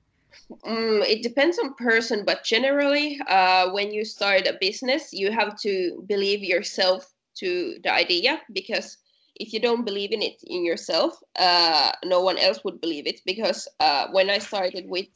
Mm, 0.65 1.07
it 1.07 1.23
depends 1.23 1.57
on 1.59 1.73
person, 1.75 2.23
but 2.25 2.43
generally, 2.43 3.19
uh, 3.27 3.69
when 3.71 3.91
you 3.91 4.03
start 4.03 4.47
a 4.47 4.57
business, 4.59 5.13
you 5.13 5.31
have 5.31 5.59
to 5.61 6.03
believe 6.07 6.43
yourself 6.43 7.09
to 7.35 7.77
the 7.83 7.91
idea 7.91 8.41
because 8.51 8.97
if 9.35 9.53
you 9.53 9.59
don't 9.59 9.85
believe 9.85 10.11
in 10.11 10.21
it 10.21 10.43
in 10.45 10.65
yourself, 10.65 11.21
uh, 11.37 11.91
no 12.05 12.21
one 12.21 12.37
else 12.37 12.63
would 12.63 12.81
believe 12.81 13.07
it. 13.07 13.21
Because 13.25 13.67
uh, 13.79 14.07
when 14.11 14.29
I 14.29 14.39
started 14.39 14.87
with 14.87 15.07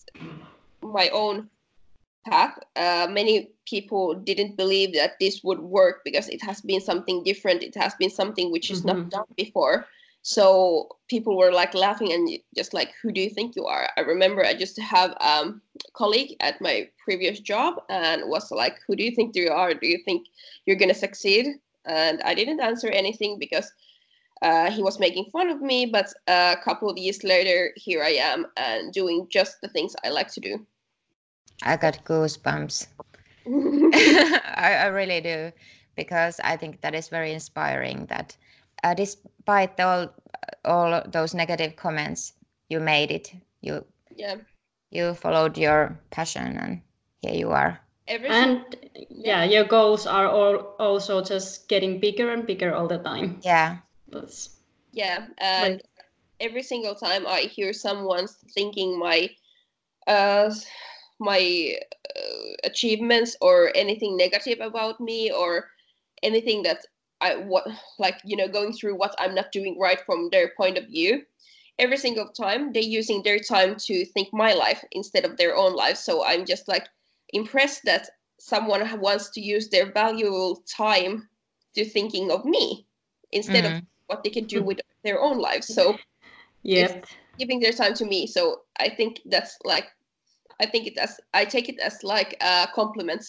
my 0.82 1.10
own 1.10 1.50
path, 2.26 2.58
uh, 2.76 3.08
many 3.10 3.52
people 3.68 4.14
didn't 4.14 4.58
believe 4.58 4.94
that 4.94 5.20
this 5.20 5.44
would 5.44 5.60
work 5.60 6.02
because 6.04 6.30
it 6.30 6.42
has 6.42 6.62
been 6.62 6.82
something 6.82 7.24
different. 7.24 7.64
It 7.64 7.76
has 7.76 7.94
been 7.96 8.10
something 8.10 8.52
which 8.52 8.72
is 8.72 8.84
mm-hmm. 8.84 9.00
not 9.00 9.10
done 9.10 9.26
before. 9.36 9.88
So 10.24 10.90
people 11.08 11.38
were 11.38 11.54
like 11.54 11.74
laughing 11.74 12.12
and 12.12 12.28
just 12.54 12.74
like, 12.74 12.92
"Who 13.02 13.14
do 13.14 13.22
you 13.22 13.30
think 13.30 13.56
you 13.56 13.66
are?" 13.66 13.88
I 13.96 14.02
remember 14.02 14.44
I 14.44 14.54
just 14.56 14.78
have 14.78 15.16
um, 15.22 15.62
a 15.88 15.92
colleague 15.94 16.36
at 16.42 16.60
my 16.60 16.90
previous 17.02 17.40
job 17.40 17.76
and 17.90 18.24
was 18.26 18.52
like, 18.52 18.76
"Who 18.86 18.96
do 18.98 19.04
you 19.04 19.12
think 19.12 19.38
you 19.38 19.50
are? 19.50 19.74
Do 19.74 19.88
you 19.88 20.00
think 20.04 20.28
you're 20.66 20.76
gonna 20.76 20.94
succeed?" 20.94 21.46
And 21.86 22.22
I 22.24 22.34
didn't 22.34 22.60
answer 22.60 22.90
anything 22.90 23.40
because 23.40 23.72
uh, 24.42 24.72
he 24.72 24.82
was 24.82 25.00
making 25.00 25.26
fun 25.32 25.50
of 25.50 25.62
me. 25.62 25.86
But 25.86 26.14
a 26.28 26.56
couple 26.64 26.90
of 26.90 26.98
years 26.98 27.24
later, 27.24 27.72
here 27.76 28.04
I 28.04 28.12
am 28.12 28.48
and 28.58 28.94
doing 28.94 29.28
just 29.30 29.62
the 29.62 29.68
things 29.68 29.96
I 30.04 30.10
like 30.10 30.32
to 30.34 30.40
do. 30.40 30.66
I 31.64 31.78
got 31.78 32.04
goosebumps. 32.06 32.88
I, 33.48 34.76
I, 34.84 34.88
really 34.88 35.22
do, 35.22 35.52
because 35.96 36.40
I 36.44 36.58
think 36.58 36.82
that 36.82 36.94
is 36.94 37.08
very 37.08 37.32
inspiring. 37.32 38.06
That 38.08 38.36
uh, 38.84 38.94
despite 38.94 39.80
all 39.80 40.14
all 40.66 41.02
those 41.08 41.34
negative 41.34 41.76
comments, 41.76 42.34
you 42.70 42.80
made 42.80 43.12
it. 43.12 43.34
You 43.62 43.86
yeah. 44.16 44.36
You 44.92 45.14
followed 45.14 45.58
your 45.58 46.00
passion, 46.12 46.58
and 46.58 46.82
here 47.22 47.34
you 47.34 47.52
are. 47.52 47.80
and 48.08 48.64
yeah, 49.10 49.44
your 49.44 49.66
goals 49.66 50.06
are 50.08 50.28
all 50.28 50.76
also 50.80 51.24
just 51.24 51.68
getting 51.68 52.00
bigger 52.00 52.32
and 52.32 52.46
bigger 52.46 52.74
all 52.74 52.88
the 52.88 53.00
time. 53.00 53.40
Yeah. 53.44 53.78
That's, 54.10 54.58
yeah, 54.92 55.28
and 55.38 55.76
like, 55.76 55.84
every 56.40 56.64
single 56.64 56.96
time 56.96 57.26
I 57.28 57.42
hear 57.42 57.74
someone 57.74 58.28
thinking 58.54 58.98
my 58.98 59.30
uh 60.08 60.54
my 61.20 61.76
uh, 62.16 62.54
achievements 62.64 63.36
or 63.42 63.72
anything 63.76 64.16
negative 64.16 64.60
about 64.62 65.00
me 65.02 65.32
or 65.32 65.70
anything 66.24 66.64
that 66.64 66.86
I 67.22 67.36
what 67.36 67.68
like 68.00 68.20
you 68.24 68.38
know 68.38 68.48
going 68.48 68.74
through 68.74 68.96
what 68.96 69.16
I'm 69.20 69.36
not 69.36 69.52
doing 69.52 69.78
right 69.80 70.00
from 70.06 70.30
their 70.32 70.52
point 70.56 70.78
of 70.78 70.88
view. 70.88 71.24
Every 71.80 71.98
single 71.98 72.30
time 72.30 72.74
they're 72.74 72.82
using 72.82 73.22
their 73.22 73.40
time 73.40 73.76
to 73.86 74.06
think 74.06 74.30
my 74.34 74.54
life 74.54 74.84
instead 74.92 75.26
of 75.26 75.38
their 75.38 75.56
own 75.56 75.76
life. 75.76 75.98
So 75.98 76.26
I'm 76.26 76.46
just 76.46 76.68
like 76.68 76.88
impressed 77.34 77.84
that 77.86 78.10
someone 78.40 79.00
wants 79.00 79.30
to 79.32 79.42
use 79.42 79.70
their 79.70 79.92
valuable 79.92 80.64
time 80.68 81.28
to 81.76 81.86
thinking 81.86 82.32
of 82.32 82.46
me 82.46 82.86
instead 83.32 83.64
mm-hmm. 83.64 83.78
of 83.78 83.84
what 84.08 84.24
they 84.24 84.30
can 84.30 84.46
do 84.46 84.64
with 84.64 84.80
their 85.04 85.22
own 85.22 85.38
lives. 85.38 85.68
So 85.68 85.98
yeah, 86.64 87.02
giving 87.38 87.60
their 87.60 87.72
time 87.72 87.94
to 87.96 88.06
me. 88.06 88.28
So 88.28 88.62
I 88.80 88.90
think 88.90 89.22
that's 89.26 89.58
like 89.64 89.88
I 90.60 90.66
think 90.66 90.88
it 90.88 90.98
as 90.98 91.20
I 91.34 91.46
take 91.46 91.70
it 91.70 91.80
as 91.80 92.04
like 92.04 92.36
a 92.42 92.68
compliment. 92.74 93.24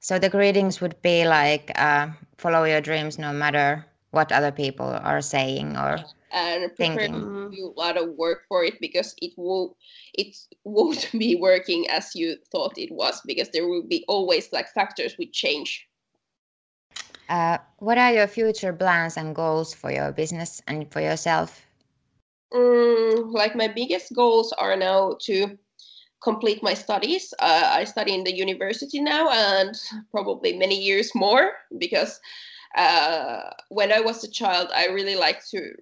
So 0.00 0.18
the 0.18 0.30
greetings 0.30 0.80
would 0.80 1.00
be 1.02 1.26
like 1.26 1.70
uh, 1.76 2.08
follow 2.38 2.64
your 2.64 2.80
dreams 2.80 3.18
no 3.18 3.32
matter 3.32 3.84
what 4.12 4.32
other 4.32 4.52
people 4.52 4.86
are 4.86 5.20
saying 5.20 5.76
or 5.76 5.98
and 6.32 6.74
prepare 6.76 7.08
Thinking. 7.08 7.50
Do 7.50 7.74
a 7.76 7.80
lot 7.80 7.96
of 7.96 8.10
work 8.16 8.42
for 8.48 8.64
it 8.64 8.80
because 8.80 9.14
it 9.20 9.32
will 9.36 9.76
it 10.14 10.36
won't 10.64 11.10
be 11.18 11.36
working 11.36 11.88
as 11.90 12.14
you 12.14 12.36
thought 12.52 12.78
it 12.78 12.92
was 12.92 13.20
because 13.26 13.50
there 13.50 13.66
will 13.66 13.82
be 13.82 14.04
always 14.08 14.52
like 14.52 14.68
factors 14.68 15.14
which 15.18 15.32
change 15.32 15.88
Uh, 17.30 17.58
what 17.78 17.96
are 17.96 18.12
your 18.12 18.26
future 18.26 18.72
plans 18.72 19.16
and 19.16 19.36
goals 19.36 19.72
for 19.72 19.92
your 19.92 20.10
business 20.10 20.60
and 20.66 20.90
for 20.92 21.00
yourself? 21.00 21.64
Mm, 22.52 23.32
like 23.32 23.54
my 23.54 23.68
biggest 23.68 24.12
goals 24.14 24.52
are 24.54 24.76
now 24.76 25.16
to 25.20 25.56
complete 26.20 26.60
my 26.60 26.74
studies. 26.74 27.32
Uh, 27.38 27.70
I 27.72 27.84
study 27.84 28.14
in 28.14 28.24
the 28.24 28.34
university 28.34 29.00
now 29.00 29.30
and 29.30 29.78
probably 30.10 30.58
many 30.58 30.76
years 30.76 31.14
more 31.14 31.52
because 31.78 32.20
uh, 32.76 33.50
when 33.68 33.92
I 33.92 34.00
was 34.00 34.24
a 34.24 34.30
child, 34.30 34.68
I 34.74 34.86
really 34.86 35.16
liked 35.16 35.48
to. 35.50 35.72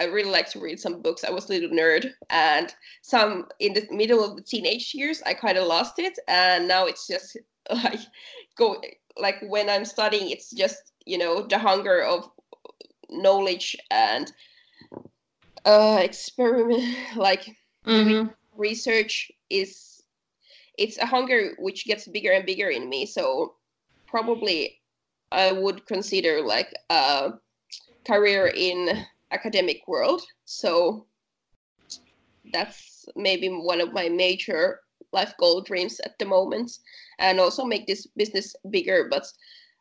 I 0.00 0.04
really 0.04 0.30
like 0.30 0.48
to 0.50 0.60
read 0.60 0.78
some 0.78 1.02
books. 1.02 1.24
I 1.24 1.30
was 1.32 1.46
a 1.46 1.54
little 1.54 1.70
nerd, 1.70 2.12
and 2.30 2.72
some 3.02 3.48
in 3.58 3.74
the 3.74 3.84
middle 3.90 4.24
of 4.24 4.36
the 4.36 4.42
teenage 4.42 4.94
years, 4.94 5.20
I 5.26 5.34
kind 5.34 5.58
of 5.58 5.66
lost 5.66 5.98
it, 5.98 6.16
and 6.28 6.68
now 6.68 6.86
it's 6.86 7.08
just 7.08 7.36
like 7.70 7.98
go 8.56 8.80
like 9.18 9.36
when 9.48 9.68
I'm 9.68 9.84
studying, 9.84 10.30
it's 10.30 10.50
just 10.50 10.92
you 11.06 11.18
know 11.18 11.46
the 11.46 11.58
hunger 11.58 12.02
of 12.02 12.30
knowledge 13.10 13.76
and 13.90 14.32
uh 15.64 16.00
experiment 16.02 16.82
like 17.16 17.56
Mhm. 17.86 18.34
research 18.56 19.30
is 19.50 20.02
it's 20.76 20.98
a 20.98 21.06
hunger 21.06 21.54
which 21.58 21.84
gets 21.86 22.06
bigger 22.08 22.32
and 22.32 22.46
bigger 22.46 22.68
in 22.68 22.88
me 22.88 23.06
so 23.06 23.54
probably 24.06 24.80
i 25.32 25.52
would 25.52 25.86
consider 25.86 26.42
like 26.42 26.72
a 26.90 27.32
career 28.06 28.46
in 28.54 29.04
academic 29.32 29.82
world 29.88 30.22
so 30.44 31.06
that's 32.52 33.06
maybe 33.16 33.48
one 33.48 33.80
of 33.80 33.92
my 33.92 34.08
major 34.08 34.80
life 35.12 35.34
goal 35.38 35.60
dreams 35.60 36.00
at 36.04 36.18
the 36.18 36.24
moment 36.24 36.78
and 37.18 37.40
also 37.40 37.64
make 37.64 37.86
this 37.86 38.06
business 38.16 38.54
bigger. 38.70 39.08
But 39.10 39.26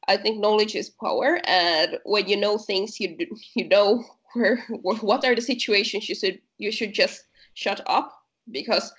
i 0.08 0.16
think 0.16 0.40
knowledge 0.40 0.76
is 0.76 0.90
power. 0.90 1.40
And 1.46 2.00
when 2.06 2.28
you 2.28 2.38
know 2.38 2.58
things 2.58 3.00
you 3.00 3.18
you 3.56 3.68
know 3.68 4.04
where 4.34 4.64
what 4.82 5.26
are 5.26 5.36
the 5.36 5.42
situations 5.42 6.10
you 6.10 6.16
should 6.16 6.40
you 6.58 6.72
should 6.72 6.94
just 6.94 7.24
shut 7.54 7.82
up 7.88 8.14
because 8.52 8.94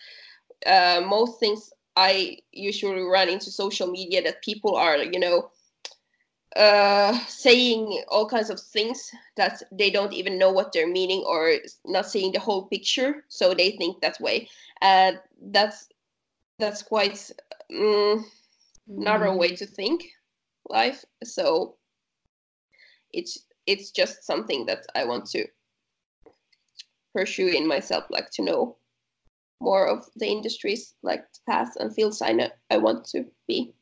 uh, 0.67 1.01
most 1.07 1.39
things 1.39 1.71
I 1.97 2.39
usually 2.53 3.03
run 3.03 3.29
into 3.29 3.51
social 3.51 3.89
media 3.89 4.23
that 4.23 4.43
people 4.43 4.77
are, 4.77 4.99
you 4.99 5.19
know, 5.19 5.51
uh, 6.55 7.19
saying 7.27 8.03
all 8.09 8.29
kinds 8.29 8.51
of 8.51 8.61
things 8.61 9.11
that 9.37 9.63
they 9.73 9.91
don't 9.91 10.13
even 10.13 10.39
know 10.39 10.51
what 10.51 10.73
they're 10.73 10.89
meaning 10.89 11.25
or 11.27 11.55
not 11.85 12.07
seeing 12.07 12.33
the 12.33 12.39
whole 12.39 12.67
picture, 12.67 13.25
so 13.29 13.53
they 13.53 13.73
think 13.73 14.01
that 14.01 14.21
way, 14.21 14.49
and 14.81 15.19
that's 15.51 15.89
that's 16.59 16.83
quite 16.83 17.31
mm, 17.71 18.25
narrow 18.87 19.37
way 19.37 19.55
to 19.57 19.67
think 19.67 20.05
life. 20.69 21.05
So 21.25 21.77
it's 23.13 23.47
it's 23.67 23.91
just 23.91 24.25
something 24.25 24.67
that 24.67 24.87
I 24.95 25.05
want 25.05 25.27
to 25.31 25.47
pursue 27.15 27.49
in 27.49 27.67
myself, 27.67 28.05
like 28.11 28.31
to 28.31 28.43
know 28.43 28.77
more 29.61 29.87
of 29.89 30.09
the 30.17 30.27
industries, 30.27 30.95
like 31.03 31.25
paths 31.47 31.77
and 31.77 31.95
fields 31.95 32.23
I 32.23 32.33
know 32.33 32.51
I 32.71 32.79
want 32.79 33.05
to 33.07 33.27
be. 33.47 33.75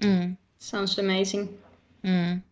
Mm, 0.00 0.36
Sounds 0.58 0.98
amazing. 0.98 1.58
mm, 2.04 2.42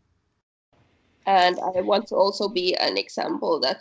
And 1.26 1.58
I 1.60 1.80
want 1.80 2.08
to 2.08 2.16
also 2.16 2.48
be 2.48 2.74
an 2.76 2.96
example 2.98 3.60
that 3.60 3.78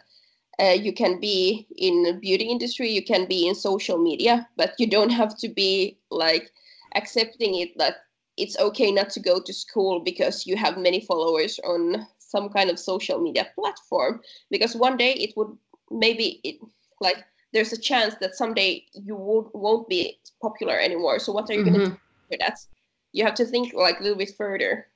uh, 0.60 0.74
you 0.74 0.94
can 0.94 1.20
be 1.20 1.68
in 1.78 2.04
the 2.04 2.14
beauty 2.14 2.46
industry, 2.46 2.90
you 2.90 3.04
can 3.04 3.26
be 3.26 3.48
in 3.48 3.56
social 3.56 3.98
media, 3.98 4.48
but 4.58 4.74
you 4.78 4.88
don't 4.88 5.10
have 5.12 5.38
to 5.38 5.48
be 5.48 5.98
like 6.12 6.52
accepting 6.96 7.60
it 7.60 7.78
that 7.78 7.98
it's 8.38 8.58
okay 8.60 8.92
not 8.92 9.10
to 9.12 9.20
go 9.20 9.40
to 9.40 9.54
school 9.54 10.00
because 10.00 10.46
you 10.46 10.56
have 10.56 10.78
many 10.78 11.02
followers 11.02 11.60
on 11.66 12.08
some 12.18 12.50
kind 12.50 12.70
of 12.70 12.80
social 12.80 13.20
media 13.20 13.48
platform. 13.56 14.22
Because 14.50 14.76
one 14.76 14.98
day 14.98 15.14
it 15.14 15.34
would 15.36 15.56
maybe 15.92 16.40
it 16.44 16.58
like 17.02 17.18
there's 17.54 17.74
a 17.74 17.80
chance 17.80 18.16
that 18.22 18.36
someday 18.36 18.86
you 18.94 19.16
won't, 19.16 19.54
won't 19.56 19.88
be 19.88 20.20
popular 20.42 20.78
anymore. 20.78 21.20
So 21.20 21.32
what 21.32 21.50
are 21.50 21.54
you 21.54 21.64
going 21.64 21.80
to 21.80 21.86
do 21.88 22.00
for 22.30 22.38
that? 22.40 22.60
You 23.12 23.26
have 23.26 23.34
to 23.36 23.46
think 23.46 23.74
like 23.74 24.00
a 24.00 24.04
little 24.04 24.18
bit 24.18 24.36
further. 24.38 24.88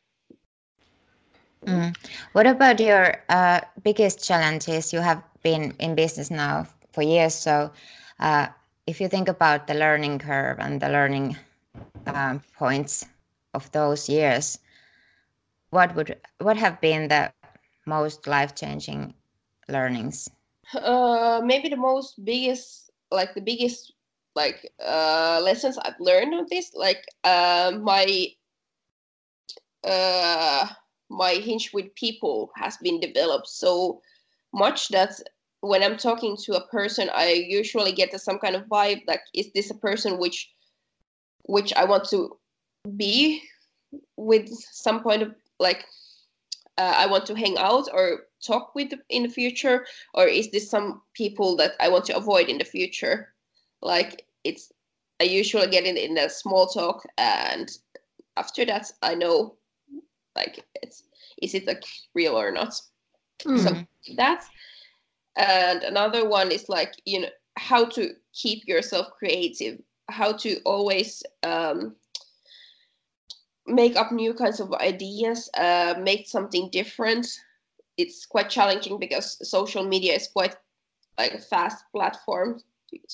Mm. 1.66 1.96
What 2.34 2.48
about 2.48 2.80
your 2.80 3.24
uh, 3.30 3.62
biggest 3.84 4.24
challenges? 4.26 4.94
You 4.94 5.00
have 5.00 5.24
been 5.44 5.74
in 5.80 5.96
business 5.96 6.30
now 6.32 6.68
for 6.92 7.02
years, 7.04 7.34
so 7.36 7.72
uh, 8.20 8.48
if 8.88 9.00
you 9.02 9.08
think 9.08 9.28
about 9.28 9.68
the 9.68 9.74
learning 9.76 10.20
curve 10.20 10.60
and 10.60 10.82
the 10.82 10.90
learning 10.90 11.38
um, 12.08 12.42
points 12.58 13.06
of 13.54 13.72
those 13.72 14.10
years, 14.10 14.60
what 15.70 15.96
would 15.96 16.20
what 16.40 16.58
have 16.58 16.80
been 16.82 17.08
the 17.10 17.32
most 17.86 18.10
life 18.28 18.40
changing 18.56 19.14
learnings? 19.68 20.30
uh 20.76 21.42
maybe 21.44 21.70
the 21.70 21.76
most 21.78 22.24
biggest 22.24 22.92
like 23.12 23.34
the 23.34 23.42
biggest 23.42 23.94
like 24.36 24.72
uh 24.86 25.40
lessons 25.44 25.78
i've 25.80 26.00
learned 26.00 26.34
on 26.34 26.46
this 26.50 26.74
like 26.76 27.04
uh 27.24 27.72
my 27.82 28.28
uh 29.84 30.68
my 31.10 31.34
hinge 31.34 31.72
with 31.74 31.94
people 31.96 32.52
has 32.56 32.78
been 32.78 33.00
developed 33.00 33.48
so 33.48 34.02
much 34.54 34.90
that 34.90 35.12
when 35.62 35.84
i'm 35.84 35.98
talking 35.98 36.36
to 36.38 36.56
a 36.56 36.68
person 36.68 37.10
i 37.14 37.32
usually 37.32 37.92
get 37.92 38.20
some 38.20 38.40
kind 38.40 38.56
of 38.56 38.64
vibe 38.66 39.02
like 39.08 39.22
is 39.34 39.52
this 39.54 39.70
a 39.70 39.76
person 39.76 40.18
which 40.18 40.52
which 41.44 41.74
i 41.74 41.84
want 41.84 42.08
to 42.08 42.38
be 42.96 43.42
with 44.18 44.50
some 44.72 45.02
point 45.02 45.22
of 45.22 45.34
like 45.60 45.86
uh, 46.78 46.94
I 46.96 47.06
want 47.06 47.26
to 47.28 47.36
hang 47.36 47.58
out 47.58 47.88
or 47.94 48.22
talk 48.44 48.74
with 48.76 48.92
in 49.10 49.24
the 49.24 49.30
future, 49.30 49.86
or 50.14 50.28
is 50.28 50.50
this 50.52 50.70
some 50.70 51.02
people 51.14 51.56
that 51.58 51.74
I 51.80 51.90
want 51.90 52.06
to 52.06 52.18
avoid 52.18 52.50
in 52.50 52.58
the 52.58 52.66
future? 52.66 53.34
Like 53.82 54.26
it's, 54.44 54.72
I 55.22 55.26
usually 55.26 55.68
get 55.68 55.86
in 55.86 55.98
in 55.98 56.18
a 56.18 56.30
small 56.30 56.68
talk, 56.68 57.04
and 57.18 57.70
after 58.38 58.66
that, 58.66 58.92
I 59.02 59.14
know, 59.16 59.56
like 60.36 60.64
it's 60.76 61.04
is 61.42 61.54
it 61.54 61.68
like 61.68 61.84
real 62.14 62.40
or 62.40 62.52
not? 62.52 62.74
Mm. 63.46 63.60
So 63.60 64.14
that's 64.16 64.48
and 65.36 65.84
another 65.84 66.28
one 66.28 66.52
is 66.52 66.70
like 66.70 66.94
you 67.06 67.22
know 67.22 67.30
how 67.58 67.86
to 67.86 68.12
keep 68.34 68.68
yourself 68.68 69.08
creative, 69.18 69.80
how 70.10 70.34
to 70.34 70.60
always 70.66 71.24
um, 71.44 71.96
make 73.68 73.96
up 73.96 74.12
new 74.12 74.34
kinds 74.34 74.60
of 74.60 74.74
ideas, 74.74 75.50
uh, 75.58 75.96
make 76.00 76.28
something 76.28 76.70
different. 76.72 77.28
It's 77.98 78.26
quite 78.26 78.50
challenging 78.50 79.00
because 79.00 79.38
social 79.48 79.84
media 79.84 80.14
is 80.14 80.28
quite 80.28 80.56
like 81.18 81.34
a 81.34 81.40
fast 81.40 81.86
platform 81.92 82.60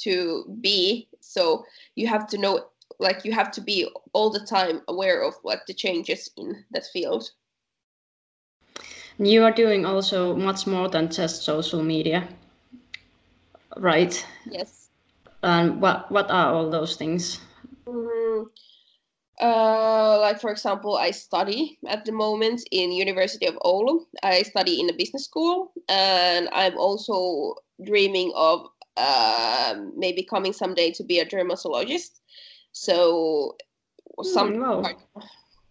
to 0.04 0.58
be. 0.62 1.08
So 1.20 1.66
you 1.96 2.08
have 2.08 2.28
to 2.28 2.38
know, 2.38 2.66
like, 3.00 3.26
you 3.26 3.32
have 3.32 3.52
to 3.52 3.62
be 3.62 3.88
all 4.14 4.30
the 4.30 4.46
time 4.46 4.82
aware 4.88 5.22
of 5.22 5.36
what 5.42 5.62
the 5.68 5.74
changes 5.74 6.30
in 6.38 6.66
that 6.72 6.86
field. 6.92 7.30
You 9.18 9.44
are 9.44 9.52
doing 9.52 9.86
also 9.86 10.36
much 10.36 10.66
more 10.66 10.88
than 10.88 11.12
just 11.12 11.44
social 11.44 11.84
media, 11.84 12.28
right? 13.76 14.26
Yes. 14.50 14.90
And 15.44 15.82
what 15.82 16.10
what 16.12 16.32
are 16.32 16.54
all 16.54 16.70
those 16.70 16.96
things? 16.96 17.42
Mm, 17.86 18.46
uh, 19.42 20.20
like 20.20 20.40
for 20.40 20.52
example, 20.52 20.96
I 20.98 21.12
study 21.12 21.80
at 21.88 22.06
the 22.06 22.12
moment 22.12 22.62
in 22.72 22.92
University 22.92 23.46
of 23.46 23.56
Oulu. 23.56 24.06
I 24.24 24.44
study 24.44 24.80
in 24.80 24.90
a 24.90 24.94
business 24.94 25.26
school, 25.26 25.74
and 25.90 26.50
I'm 26.54 26.78
also 26.78 27.56
dreaming 27.84 28.32
of 28.36 28.68
uh, 28.98 29.76
maybe 29.96 30.24
coming 30.24 30.54
someday 30.54 30.92
to 30.92 31.04
be 31.04 31.20
a 31.20 31.26
dermatologist. 31.26 32.22
So 32.80 33.58
some 34.24 34.58
wow. 34.58 34.82
part, 34.82 34.98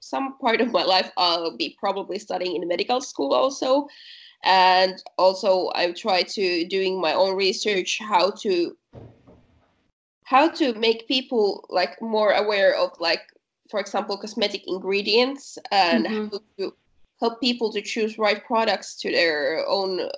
some 0.00 0.36
part 0.38 0.60
of 0.60 0.72
my 0.72 0.84
life 0.84 1.10
I'll 1.16 1.56
be 1.56 1.74
probably 1.80 2.18
studying 2.18 2.60
in 2.60 2.68
medical 2.68 3.00
school 3.00 3.32
also, 3.32 3.88
and 4.44 5.02
also 5.16 5.70
I've 5.74 5.94
tried 5.94 6.28
to 6.36 6.66
doing 6.66 7.00
my 7.00 7.14
own 7.14 7.34
research 7.34 7.98
how 7.98 8.30
to 8.42 8.76
how 10.24 10.50
to 10.60 10.74
make 10.74 11.08
people 11.08 11.64
like 11.70 11.96
more 12.02 12.32
aware 12.32 12.76
of 12.76 12.90
like 13.00 13.22
for 13.70 13.80
example 13.80 14.18
cosmetic 14.18 14.62
ingredients 14.66 15.56
and 15.72 16.04
Mhm. 16.06 16.30
how 16.30 16.38
to 16.58 16.74
help 17.20 17.40
people 17.40 17.72
to 17.72 17.80
choose 17.80 18.18
right 18.18 18.44
products 18.44 18.94
to 19.00 19.10
their 19.10 19.64
own 19.66 20.00
uh, 20.00 20.08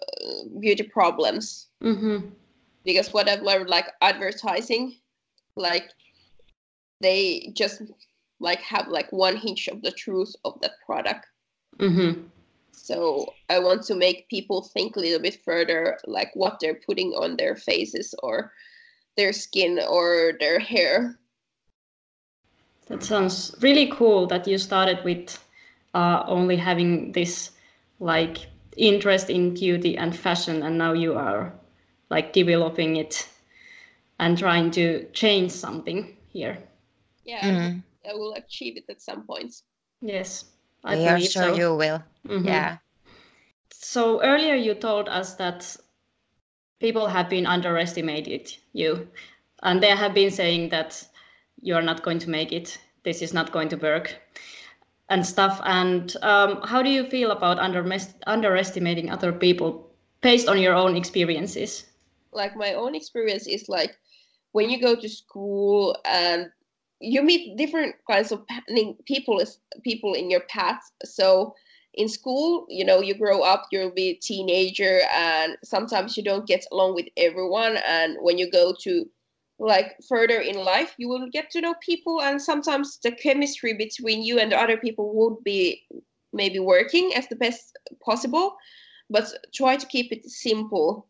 beauty 0.58 0.82
problems 0.82 1.68
Mm-hmm. 1.82 2.18
because 2.84 3.12
what 3.14 3.28
i've 3.28 3.42
learned 3.42 3.70
like 3.70 3.88
advertising 4.00 4.84
like 5.56 5.88
they 7.00 7.52
just 7.56 7.82
like 8.40 8.60
have 8.60 8.88
like 8.88 9.10
one 9.12 9.36
hinge 9.36 9.68
of 9.68 9.82
the 9.82 9.90
truth 9.90 10.34
of 10.44 10.60
that 10.60 10.72
product 10.86 11.26
Mm-hmm. 11.80 12.26
So 12.72 13.32
I 13.48 13.58
want 13.58 13.82
to 13.84 13.94
make 13.94 14.28
people 14.28 14.62
think 14.62 14.96
a 14.96 15.00
little 15.00 15.20
bit 15.20 15.42
further, 15.44 15.98
like 16.06 16.30
what 16.34 16.58
they're 16.60 16.80
putting 16.86 17.12
on 17.12 17.36
their 17.36 17.56
faces 17.56 18.14
or 18.22 18.52
their 19.16 19.32
skin 19.32 19.80
or 19.88 20.32
their 20.38 20.58
hair. 20.58 21.18
That 22.86 23.02
sounds 23.02 23.54
really 23.60 23.90
cool 23.90 24.26
that 24.26 24.46
you 24.46 24.58
started 24.58 25.02
with 25.04 25.38
uh, 25.94 26.24
only 26.26 26.56
having 26.56 27.12
this 27.12 27.52
like 28.00 28.38
interest 28.76 29.30
in 29.30 29.54
beauty 29.54 29.96
and 29.96 30.16
fashion, 30.16 30.62
and 30.62 30.76
now 30.76 30.92
you 30.92 31.14
are 31.14 31.52
like 32.10 32.32
developing 32.32 32.96
it 32.96 33.28
and 34.18 34.36
trying 34.36 34.70
to 34.72 35.06
change 35.12 35.52
something 35.52 36.16
here. 36.32 36.58
Yeah, 37.30 37.46
mm. 37.46 37.82
I 38.10 38.14
will 38.14 38.34
achieve 38.34 38.76
it 38.76 38.86
at 38.88 39.00
some 39.00 39.22
point. 39.22 39.62
Yes, 40.02 40.46
I 40.82 40.96
we 40.96 41.04
believe 41.04 41.30
sure 41.30 41.54
so. 41.54 41.54
you 41.54 41.76
will. 41.76 42.02
Mm-hmm. 42.26 42.48
Yeah. 42.48 42.78
So 43.70 44.20
earlier 44.20 44.56
you 44.56 44.74
told 44.74 45.08
us 45.08 45.34
that 45.34 45.76
people 46.80 47.06
have 47.06 47.28
been 47.28 47.46
underestimated 47.46 48.52
you, 48.72 49.06
and 49.62 49.80
they 49.80 49.94
have 49.94 50.12
been 50.12 50.32
saying 50.32 50.70
that 50.70 51.06
you're 51.62 51.86
not 51.86 52.02
going 52.02 52.18
to 52.18 52.30
make 52.30 52.50
it. 52.50 52.78
This 53.04 53.22
is 53.22 53.32
not 53.32 53.52
going 53.52 53.68
to 53.68 53.76
work, 53.76 54.16
and 55.08 55.24
stuff. 55.24 55.60
And 55.64 56.12
um, 56.22 56.60
how 56.64 56.82
do 56.82 56.90
you 56.90 57.08
feel 57.08 57.30
about 57.30 57.60
under- 57.60 57.86
underestimating 58.26 59.08
other 59.08 59.32
people 59.32 59.88
based 60.20 60.48
on 60.48 60.58
your 60.58 60.74
own 60.74 60.96
experiences? 60.96 61.86
Like 62.32 62.56
my 62.56 62.74
own 62.74 62.96
experience 62.96 63.46
is 63.46 63.68
like 63.68 63.96
when 64.50 64.68
you 64.68 64.80
go 64.80 64.96
to 64.96 65.08
school 65.08 65.96
and 66.04 66.50
you 67.00 67.22
meet 67.22 67.56
different 67.56 67.94
kinds 68.08 68.30
of 68.30 68.44
people 69.06 69.42
people 69.82 70.14
in 70.14 70.30
your 70.30 70.40
path. 70.40 70.80
So 71.04 71.54
in 71.94 72.08
school 72.08 72.66
you 72.68 72.84
know 72.84 73.00
you 73.00 73.14
grow 73.14 73.42
up 73.42 73.66
you'll 73.72 73.90
be 73.90 74.10
a 74.10 74.14
teenager 74.14 75.00
and 75.12 75.56
sometimes 75.64 76.16
you 76.16 76.22
don't 76.22 76.46
get 76.46 76.64
along 76.72 76.94
with 76.94 77.06
everyone. 77.16 77.78
And 77.86 78.16
when 78.20 78.38
you 78.38 78.50
go 78.50 78.74
to 78.82 79.04
like 79.58 79.96
further 80.08 80.40
in 80.40 80.56
life 80.56 80.94
you 80.96 81.08
will 81.08 81.28
get 81.30 81.50
to 81.50 81.60
know 81.60 81.74
people 81.82 82.22
and 82.22 82.40
sometimes 82.40 82.98
the 83.02 83.12
chemistry 83.12 83.74
between 83.74 84.22
you 84.22 84.38
and 84.38 84.52
other 84.52 84.76
people 84.76 85.12
would 85.14 85.42
be 85.44 85.82
maybe 86.32 86.58
working 86.58 87.12
as 87.14 87.26
the 87.28 87.36
best 87.36 87.76
possible. 88.04 88.56
But 89.10 89.26
try 89.52 89.76
to 89.76 89.86
keep 89.86 90.12
it 90.12 90.24
simple 90.24 91.08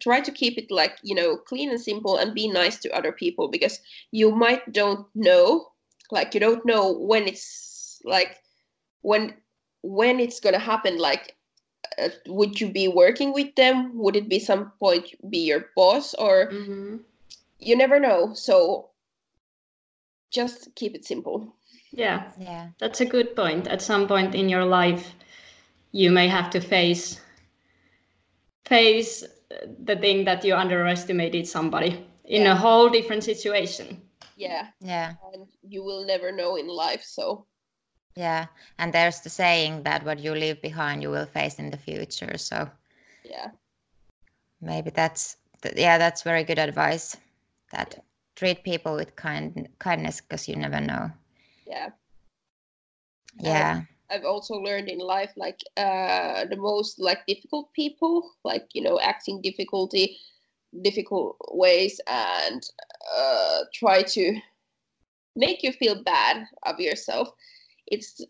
try 0.00 0.20
to 0.20 0.30
keep 0.30 0.58
it 0.58 0.70
like 0.70 0.98
you 1.02 1.14
know 1.14 1.36
clean 1.36 1.70
and 1.70 1.80
simple 1.80 2.16
and 2.16 2.34
be 2.34 2.48
nice 2.48 2.78
to 2.78 2.90
other 2.90 3.12
people 3.12 3.48
because 3.48 3.80
you 4.10 4.30
might 4.30 4.72
don't 4.72 5.06
know 5.14 5.68
like 6.10 6.34
you 6.34 6.40
don't 6.40 6.64
know 6.66 6.92
when 6.92 7.26
it's 7.26 8.00
like 8.04 8.38
when 9.02 9.34
when 9.82 10.20
it's 10.20 10.40
going 10.40 10.52
to 10.52 10.58
happen 10.58 10.98
like 10.98 11.36
uh, 11.98 12.08
would 12.26 12.60
you 12.60 12.68
be 12.70 12.88
working 12.88 13.32
with 13.32 13.54
them? 13.56 13.98
Would 13.98 14.16
it 14.16 14.28
be 14.28 14.38
some 14.38 14.72
point 14.78 15.08
be 15.28 15.38
your 15.38 15.66
boss 15.76 16.14
or 16.14 16.48
mm-hmm. 16.50 16.96
you 17.58 17.76
never 17.76 17.98
know. 17.98 18.32
So 18.34 18.90
just 20.30 20.74
keep 20.74 20.94
it 20.94 21.04
simple. 21.04 21.54
Yeah. 21.90 22.30
Yeah. 22.38 22.68
That's 22.78 23.00
a 23.00 23.06
good 23.06 23.36
point. 23.36 23.68
At 23.68 23.82
some 23.82 24.08
point 24.08 24.34
in 24.34 24.48
your 24.48 24.64
life 24.64 25.14
you 25.92 26.10
may 26.10 26.26
have 26.26 26.50
to 26.50 26.60
face 26.60 27.20
face 28.64 29.24
the 29.84 29.96
thing 29.96 30.24
that 30.24 30.44
you 30.44 30.54
underestimated 30.54 31.46
somebody 31.46 32.06
in 32.24 32.42
yeah. 32.42 32.52
a 32.52 32.56
whole 32.56 32.88
different 32.88 33.24
situation. 33.24 34.00
Yeah. 34.36 34.68
Yeah. 34.80 35.14
And 35.32 35.46
you 35.68 35.82
will 35.84 36.04
never 36.06 36.32
know 36.32 36.56
in 36.56 36.68
life. 36.68 37.04
So. 37.04 37.46
Yeah. 38.16 38.46
And 38.78 38.92
there's 38.92 39.20
the 39.20 39.30
saying 39.30 39.82
that 39.84 40.04
what 40.04 40.18
you 40.18 40.32
leave 40.32 40.60
behind, 40.62 41.02
you 41.02 41.10
will 41.10 41.26
face 41.26 41.58
in 41.58 41.70
the 41.70 41.76
future. 41.76 42.36
So. 42.38 42.68
Yeah. 43.24 43.50
Maybe 44.60 44.90
that's, 44.90 45.36
yeah, 45.76 45.98
that's 45.98 46.22
very 46.22 46.44
good 46.44 46.58
advice. 46.58 47.16
That 47.72 47.94
yeah. 47.96 48.02
treat 48.36 48.64
people 48.64 48.94
with 48.94 49.16
kind 49.16 49.68
kindness 49.78 50.20
because 50.20 50.48
you 50.48 50.56
never 50.56 50.80
know. 50.80 51.10
Yeah. 51.66 51.90
Yeah. 53.40 53.82
I've 54.12 54.24
also 54.24 54.54
learned 54.54 54.88
in 54.88 54.98
life 54.98 55.32
like 55.36 55.60
uh, 55.76 56.44
the 56.44 56.56
most 56.56 57.00
like 57.00 57.26
difficult 57.26 57.72
people, 57.72 58.30
like 58.44 58.68
you 58.72 58.82
know, 58.82 59.00
acting 59.00 59.40
difficulty, 59.40 60.18
difficult 60.82 61.36
ways, 61.52 62.00
and 62.06 62.62
uh, 63.16 63.60
try 63.72 64.02
to 64.02 64.38
make 65.34 65.62
you 65.62 65.72
feel 65.72 66.02
bad 66.02 66.46
of 66.64 66.78
yourself. 66.78 67.32
It's 67.86 68.20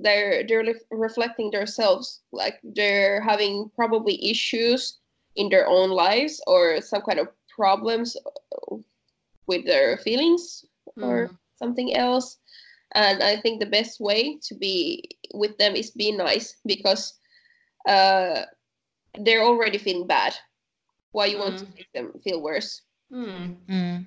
they're 0.00 0.46
they're 0.46 0.74
reflecting 0.90 1.50
themselves, 1.50 2.20
like 2.32 2.60
they're 2.62 3.20
having 3.20 3.70
probably 3.74 4.24
issues 4.24 4.98
in 5.34 5.48
their 5.48 5.66
own 5.66 5.90
lives 5.90 6.40
or 6.46 6.80
some 6.80 7.02
kind 7.02 7.18
of 7.18 7.28
problems 7.48 8.16
with 9.46 9.66
their 9.66 9.96
feelings 9.98 10.64
mm. 10.96 11.04
or 11.04 11.30
something 11.56 11.96
else 11.96 12.38
and 12.94 13.22
i 13.22 13.36
think 13.36 13.60
the 13.60 13.66
best 13.66 14.00
way 14.00 14.38
to 14.42 14.54
be 14.54 15.02
with 15.34 15.56
them 15.58 15.74
is 15.74 15.90
be 15.90 16.12
nice 16.12 16.56
because 16.66 17.18
uh, 17.88 18.42
they're 19.20 19.42
already 19.42 19.76
feeling 19.78 20.06
bad 20.06 20.34
why 21.10 21.26
you 21.26 21.36
mm. 21.36 21.40
want 21.40 21.58
to 21.58 21.64
mm. 21.64 21.74
make 21.74 21.92
them 21.92 22.12
feel 22.22 22.40
worse 22.40 22.82
mm. 23.12 23.56
Mm. 23.68 24.06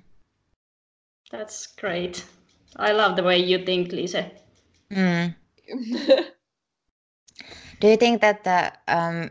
that's 1.30 1.66
great 1.66 2.24
i 2.76 2.92
love 2.92 3.16
the 3.16 3.22
way 3.22 3.38
you 3.38 3.64
think 3.64 3.90
Liese 3.90 4.30
mm. 4.90 5.34
do 7.80 7.88
you 7.88 7.96
think 7.96 8.20
that 8.20 8.44
the 8.44 8.72
um, 8.88 9.30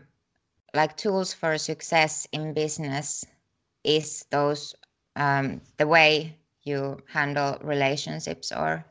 like 0.74 0.96
tools 0.96 1.32
for 1.32 1.58
success 1.58 2.28
in 2.32 2.52
business 2.52 3.24
is 3.84 4.24
those 4.30 4.74
um, 5.16 5.60
the 5.78 5.86
way 5.86 6.36
you 6.62 6.98
handle 7.08 7.56
relationships 7.62 8.52
or 8.52 8.84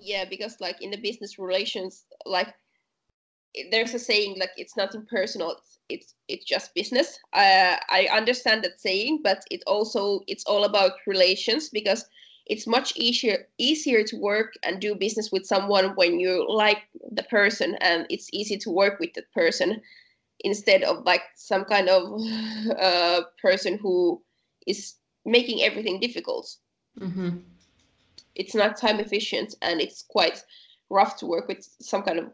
yeah 0.00 0.24
because 0.24 0.60
like 0.60 0.80
in 0.82 0.90
the 0.90 0.96
business 0.96 1.38
relations 1.38 2.04
like 2.26 2.54
there's 3.70 3.94
a 3.94 3.98
saying 3.98 4.36
like 4.38 4.50
it's 4.56 4.76
nothing 4.76 5.06
personal 5.10 5.50
it's 5.50 5.78
it's, 5.88 6.14
it's 6.28 6.44
just 6.44 6.74
business. 6.74 7.18
Uh, 7.32 7.76
i 7.88 8.08
understand 8.12 8.62
that 8.62 8.80
saying 8.80 9.20
but 9.22 9.42
it 9.50 9.62
also 9.66 10.20
it's 10.26 10.44
all 10.44 10.64
about 10.64 10.92
relations 11.06 11.70
because 11.70 12.04
it's 12.46 12.66
much 12.66 12.92
easier 12.96 13.46
easier 13.58 14.02
to 14.04 14.16
work 14.16 14.54
and 14.62 14.80
do 14.80 14.94
business 14.94 15.30
with 15.32 15.46
someone 15.46 15.90
when 15.96 16.18
you 16.18 16.46
like 16.48 16.82
the 17.12 17.22
person 17.24 17.76
and 17.80 18.06
it's 18.10 18.28
easy 18.32 18.56
to 18.56 18.70
work 18.70 18.98
with 19.00 19.12
that 19.14 19.30
person 19.32 19.80
instead 20.40 20.82
of 20.82 21.04
like 21.04 21.22
some 21.34 21.64
kind 21.64 21.88
of 21.88 22.20
uh, 22.80 23.22
person 23.40 23.78
who 23.78 24.20
is 24.66 24.94
making 25.24 25.62
everything 25.62 26.00
difficult. 26.00 26.56
Mm-hmm 26.98 27.38
it's 28.38 28.54
not 28.54 28.76
time 28.76 29.00
efficient 29.00 29.54
and 29.60 29.80
it's 29.80 30.02
quite 30.02 30.42
rough 30.90 31.16
to 31.18 31.26
work 31.26 31.48
with 31.48 31.68
some 31.80 32.02
kind 32.02 32.18
of 32.18 32.26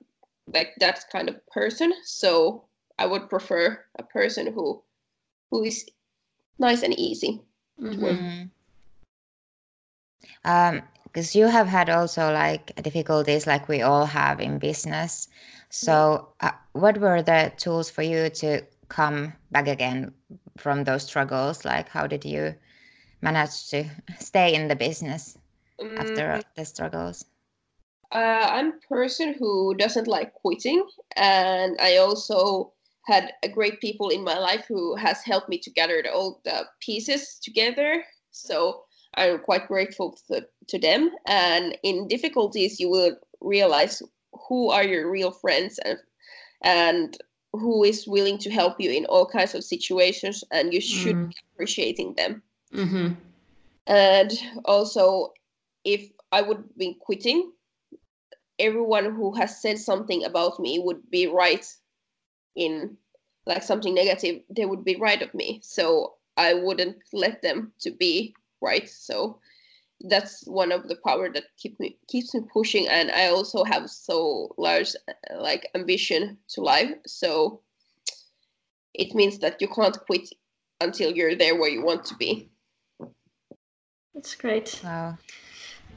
like 0.53 0.75
that 0.79 1.05
kind 1.11 1.29
of 1.29 1.45
person. 1.49 1.93
So 2.05 2.65
i 2.99 3.07
would 3.07 3.29
prefer 3.29 3.85
a 3.99 4.03
person 4.05 4.53
who 4.53 4.81
who 5.51 5.65
is 5.65 5.85
nice 6.61 6.83
and 6.85 6.97
easy 6.97 7.41
mm-hmm. 7.81 8.45
um 10.45 10.83
because 11.15 11.35
you 11.35 11.47
have 11.47 11.67
had 11.67 11.91
also 11.91 12.33
like 12.33 12.75
difficulties 12.83 13.47
like 13.47 13.69
we 13.69 13.83
all 13.83 14.05
have 14.05 14.41
in 14.41 14.59
business. 14.59 15.29
So 15.71 16.29
uh, 16.41 16.51
what 16.73 16.99
were 16.99 17.23
the 17.23 17.53
tools 17.57 17.89
for 17.89 18.03
you 18.03 18.29
to 18.31 18.63
come 18.89 19.33
back 19.53 19.69
again 19.69 20.13
from 20.57 20.83
those 20.83 21.05
struggles? 21.05 21.65
Like 21.65 21.89
how 21.89 22.09
did 22.09 22.25
you 22.25 22.53
manage 23.23 23.69
to 23.71 23.85
stay 24.19 24.55
in 24.55 24.67
the 24.67 24.75
business 24.75 25.39
after 25.81 26.15
mm. 26.15 26.45
the 26.57 26.65
struggles? 26.65 27.25
Uh, 28.13 28.47
I'm 28.51 28.69
a 28.69 28.89
person 28.89 29.35
who 29.39 29.75
doesn't 29.75 30.07
like 30.07 30.35
quitting, 30.35 30.85
and 31.17 31.77
I 31.81 31.97
also 31.97 32.73
had 33.07 33.33
a 33.43 33.49
great 33.49 33.81
people 33.81 34.09
in 34.09 34.25
my 34.25 34.39
life 34.39 34.65
who 34.69 34.97
has 34.97 35.23
helped 35.23 35.49
me 35.49 35.59
to 35.59 35.71
gather 35.71 36.03
the, 36.03 36.13
all 36.13 36.41
the 36.45 36.65
pieces 36.81 37.39
together. 37.43 38.05
So 38.31 38.85
I'm 39.17 39.41
quite 39.41 39.69
grateful 39.69 40.17
to, 40.29 40.47
to 40.69 40.79
them. 40.79 41.11
And 41.27 41.77
in 41.83 42.09
difficulties, 42.09 42.81
you 42.81 42.89
will 42.89 43.17
realize 43.41 44.03
who 44.49 44.71
are 44.71 44.85
your 44.85 45.11
real 45.11 45.31
friends 45.31 45.79
and 45.85 45.99
and 46.63 47.19
who 47.53 47.85
is 47.85 48.09
willing 48.09 48.39
to 48.39 48.51
help 48.51 48.81
you 48.81 48.91
in 48.91 49.05
all 49.07 49.27
kinds 49.27 49.55
of 49.55 49.63
situations, 49.63 50.43
and 50.51 50.73
you 50.73 50.81
should 50.81 51.15
mm. 51.15 51.29
be 51.29 51.37
appreciating 51.55 52.15
them. 52.15 52.43
Mm-hmm. 52.73 53.15
And 53.87 54.33
also, 54.65 55.33
if 55.85 56.11
I 56.33 56.43
would 56.43 56.65
be 56.77 56.97
quitting, 57.01 57.53
everyone 58.59 59.15
who 59.15 59.35
has 59.35 59.61
said 59.61 59.79
something 59.79 60.25
about 60.25 60.59
me 60.59 60.79
would 60.79 61.11
be 61.11 61.27
right 61.27 61.67
in 62.57 62.97
like 63.47 63.63
something 63.63 63.95
negative, 63.95 64.41
they 64.49 64.65
would 64.65 64.85
be 64.85 64.97
right 64.97 65.21
of 65.21 65.35
me. 65.35 65.61
So 65.63 66.15
I 66.37 66.55
wouldn't 66.55 66.97
let 67.13 67.43
them 67.43 67.73
to 67.81 67.91
be 67.91 68.35
right. 68.61 68.89
So 68.89 69.39
that's 70.01 70.47
one 70.47 70.73
of 70.73 70.89
the 70.89 70.97
power 71.07 71.31
that 71.33 71.45
keep 71.57 71.79
me 71.79 71.99
keeps 72.09 72.35
me 72.35 72.41
pushing. 72.53 72.89
And 72.89 73.11
i 73.11 73.27
also 73.29 73.65
have 73.65 73.89
so 73.91 74.55
large 74.57 74.95
like 75.39 75.69
ambition 75.75 76.39
to 76.49 76.61
life 76.61 76.93
so 77.07 77.61
it 78.95 79.15
means 79.15 79.39
that 79.39 79.61
you 79.61 79.69
can't 79.69 79.99
quit 80.07 80.29
until 80.81 81.13
you're 81.13 81.35
there 81.37 81.59
where 81.59 81.71
you 81.71 81.85
want 81.85 82.05
to 82.05 82.15
be. 82.17 82.49
That's 84.15 84.35
great. 84.35 84.81
Wow 84.85 85.19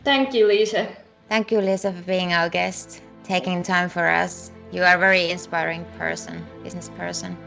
thank 0.03 0.33
you 0.33 0.47
Liese. 0.47 0.95
Thank 1.29 1.51
you 1.51 1.59
Liese 1.59 1.93
for 1.93 2.03
being 2.03 2.33
our 2.33 2.49
guest 2.49 3.01
taking 3.23 3.61
time 3.61 3.89
for 3.89 4.07
us. 4.07 4.51
You 4.71 4.83
are 4.83 4.95
a 4.95 4.99
very 4.99 5.29
inspiring 5.29 5.85
person 5.97 6.45
business 6.63 6.89
person. 6.97 7.37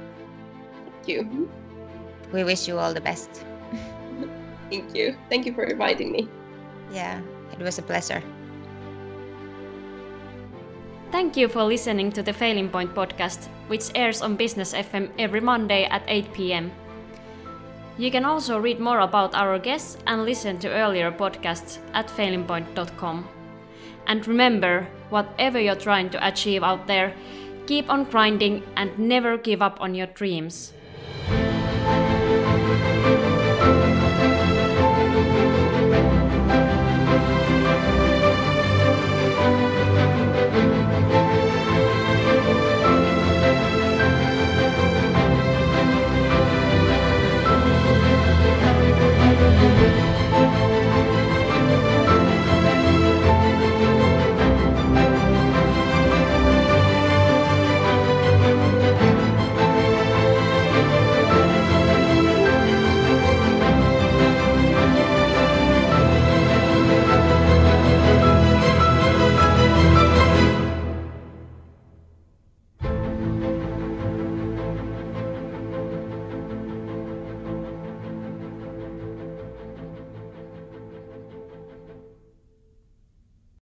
Thank 0.84 1.09
you. 1.09 1.22
Mm-hmm. 1.22 2.32
We 2.32 2.44
wish 2.44 2.68
you 2.68 2.78
all 2.78 2.94
the 2.94 3.01
best. 3.01 3.44
Thank 4.70 4.94
you. 4.94 5.16
Thank 5.28 5.46
you 5.46 5.53
for 5.53 5.64
inviting 5.64 6.12
me. 6.12 6.28
Yeah, 6.92 7.20
it 7.53 7.59
was 7.59 7.78
a 7.78 7.82
pleasure. 7.82 8.22
Thank 11.11 11.36
you 11.36 11.48
for 11.48 11.64
listening 11.64 12.12
to 12.12 12.22
the 12.22 12.32
Failing 12.32 12.68
Point 12.68 12.94
podcast, 12.94 13.48
which 13.66 13.90
airs 13.96 14.22
on 14.22 14.36
Business 14.36 14.72
FM 14.72 15.11
every 15.18 15.40
Monday 15.40 15.84
at 15.90 16.05
8 16.07 16.32
pm. 16.32 16.70
You 18.01 18.11
can 18.11 18.24
also 18.24 18.59
read 18.59 18.80
more 18.80 19.01
about 19.01 19.34
our 19.34 19.59
guests 19.59 19.98
and 20.07 20.24
listen 20.24 20.57
to 20.61 20.70
earlier 20.70 21.12
podcasts 21.12 21.80
at 21.92 22.09
failingpoint.com. 22.09 23.28
And 24.07 24.26
remember, 24.26 24.88
whatever 25.11 25.61
you're 25.61 25.74
trying 25.74 26.09
to 26.11 26.26
achieve 26.26 26.62
out 26.62 26.86
there, 26.86 27.12
keep 27.66 27.90
on 27.90 28.05
grinding 28.05 28.62
and 28.74 28.98
never 28.98 29.36
give 29.36 29.61
up 29.61 29.82
on 29.82 29.94
your 29.94 30.07
dreams. 30.07 30.72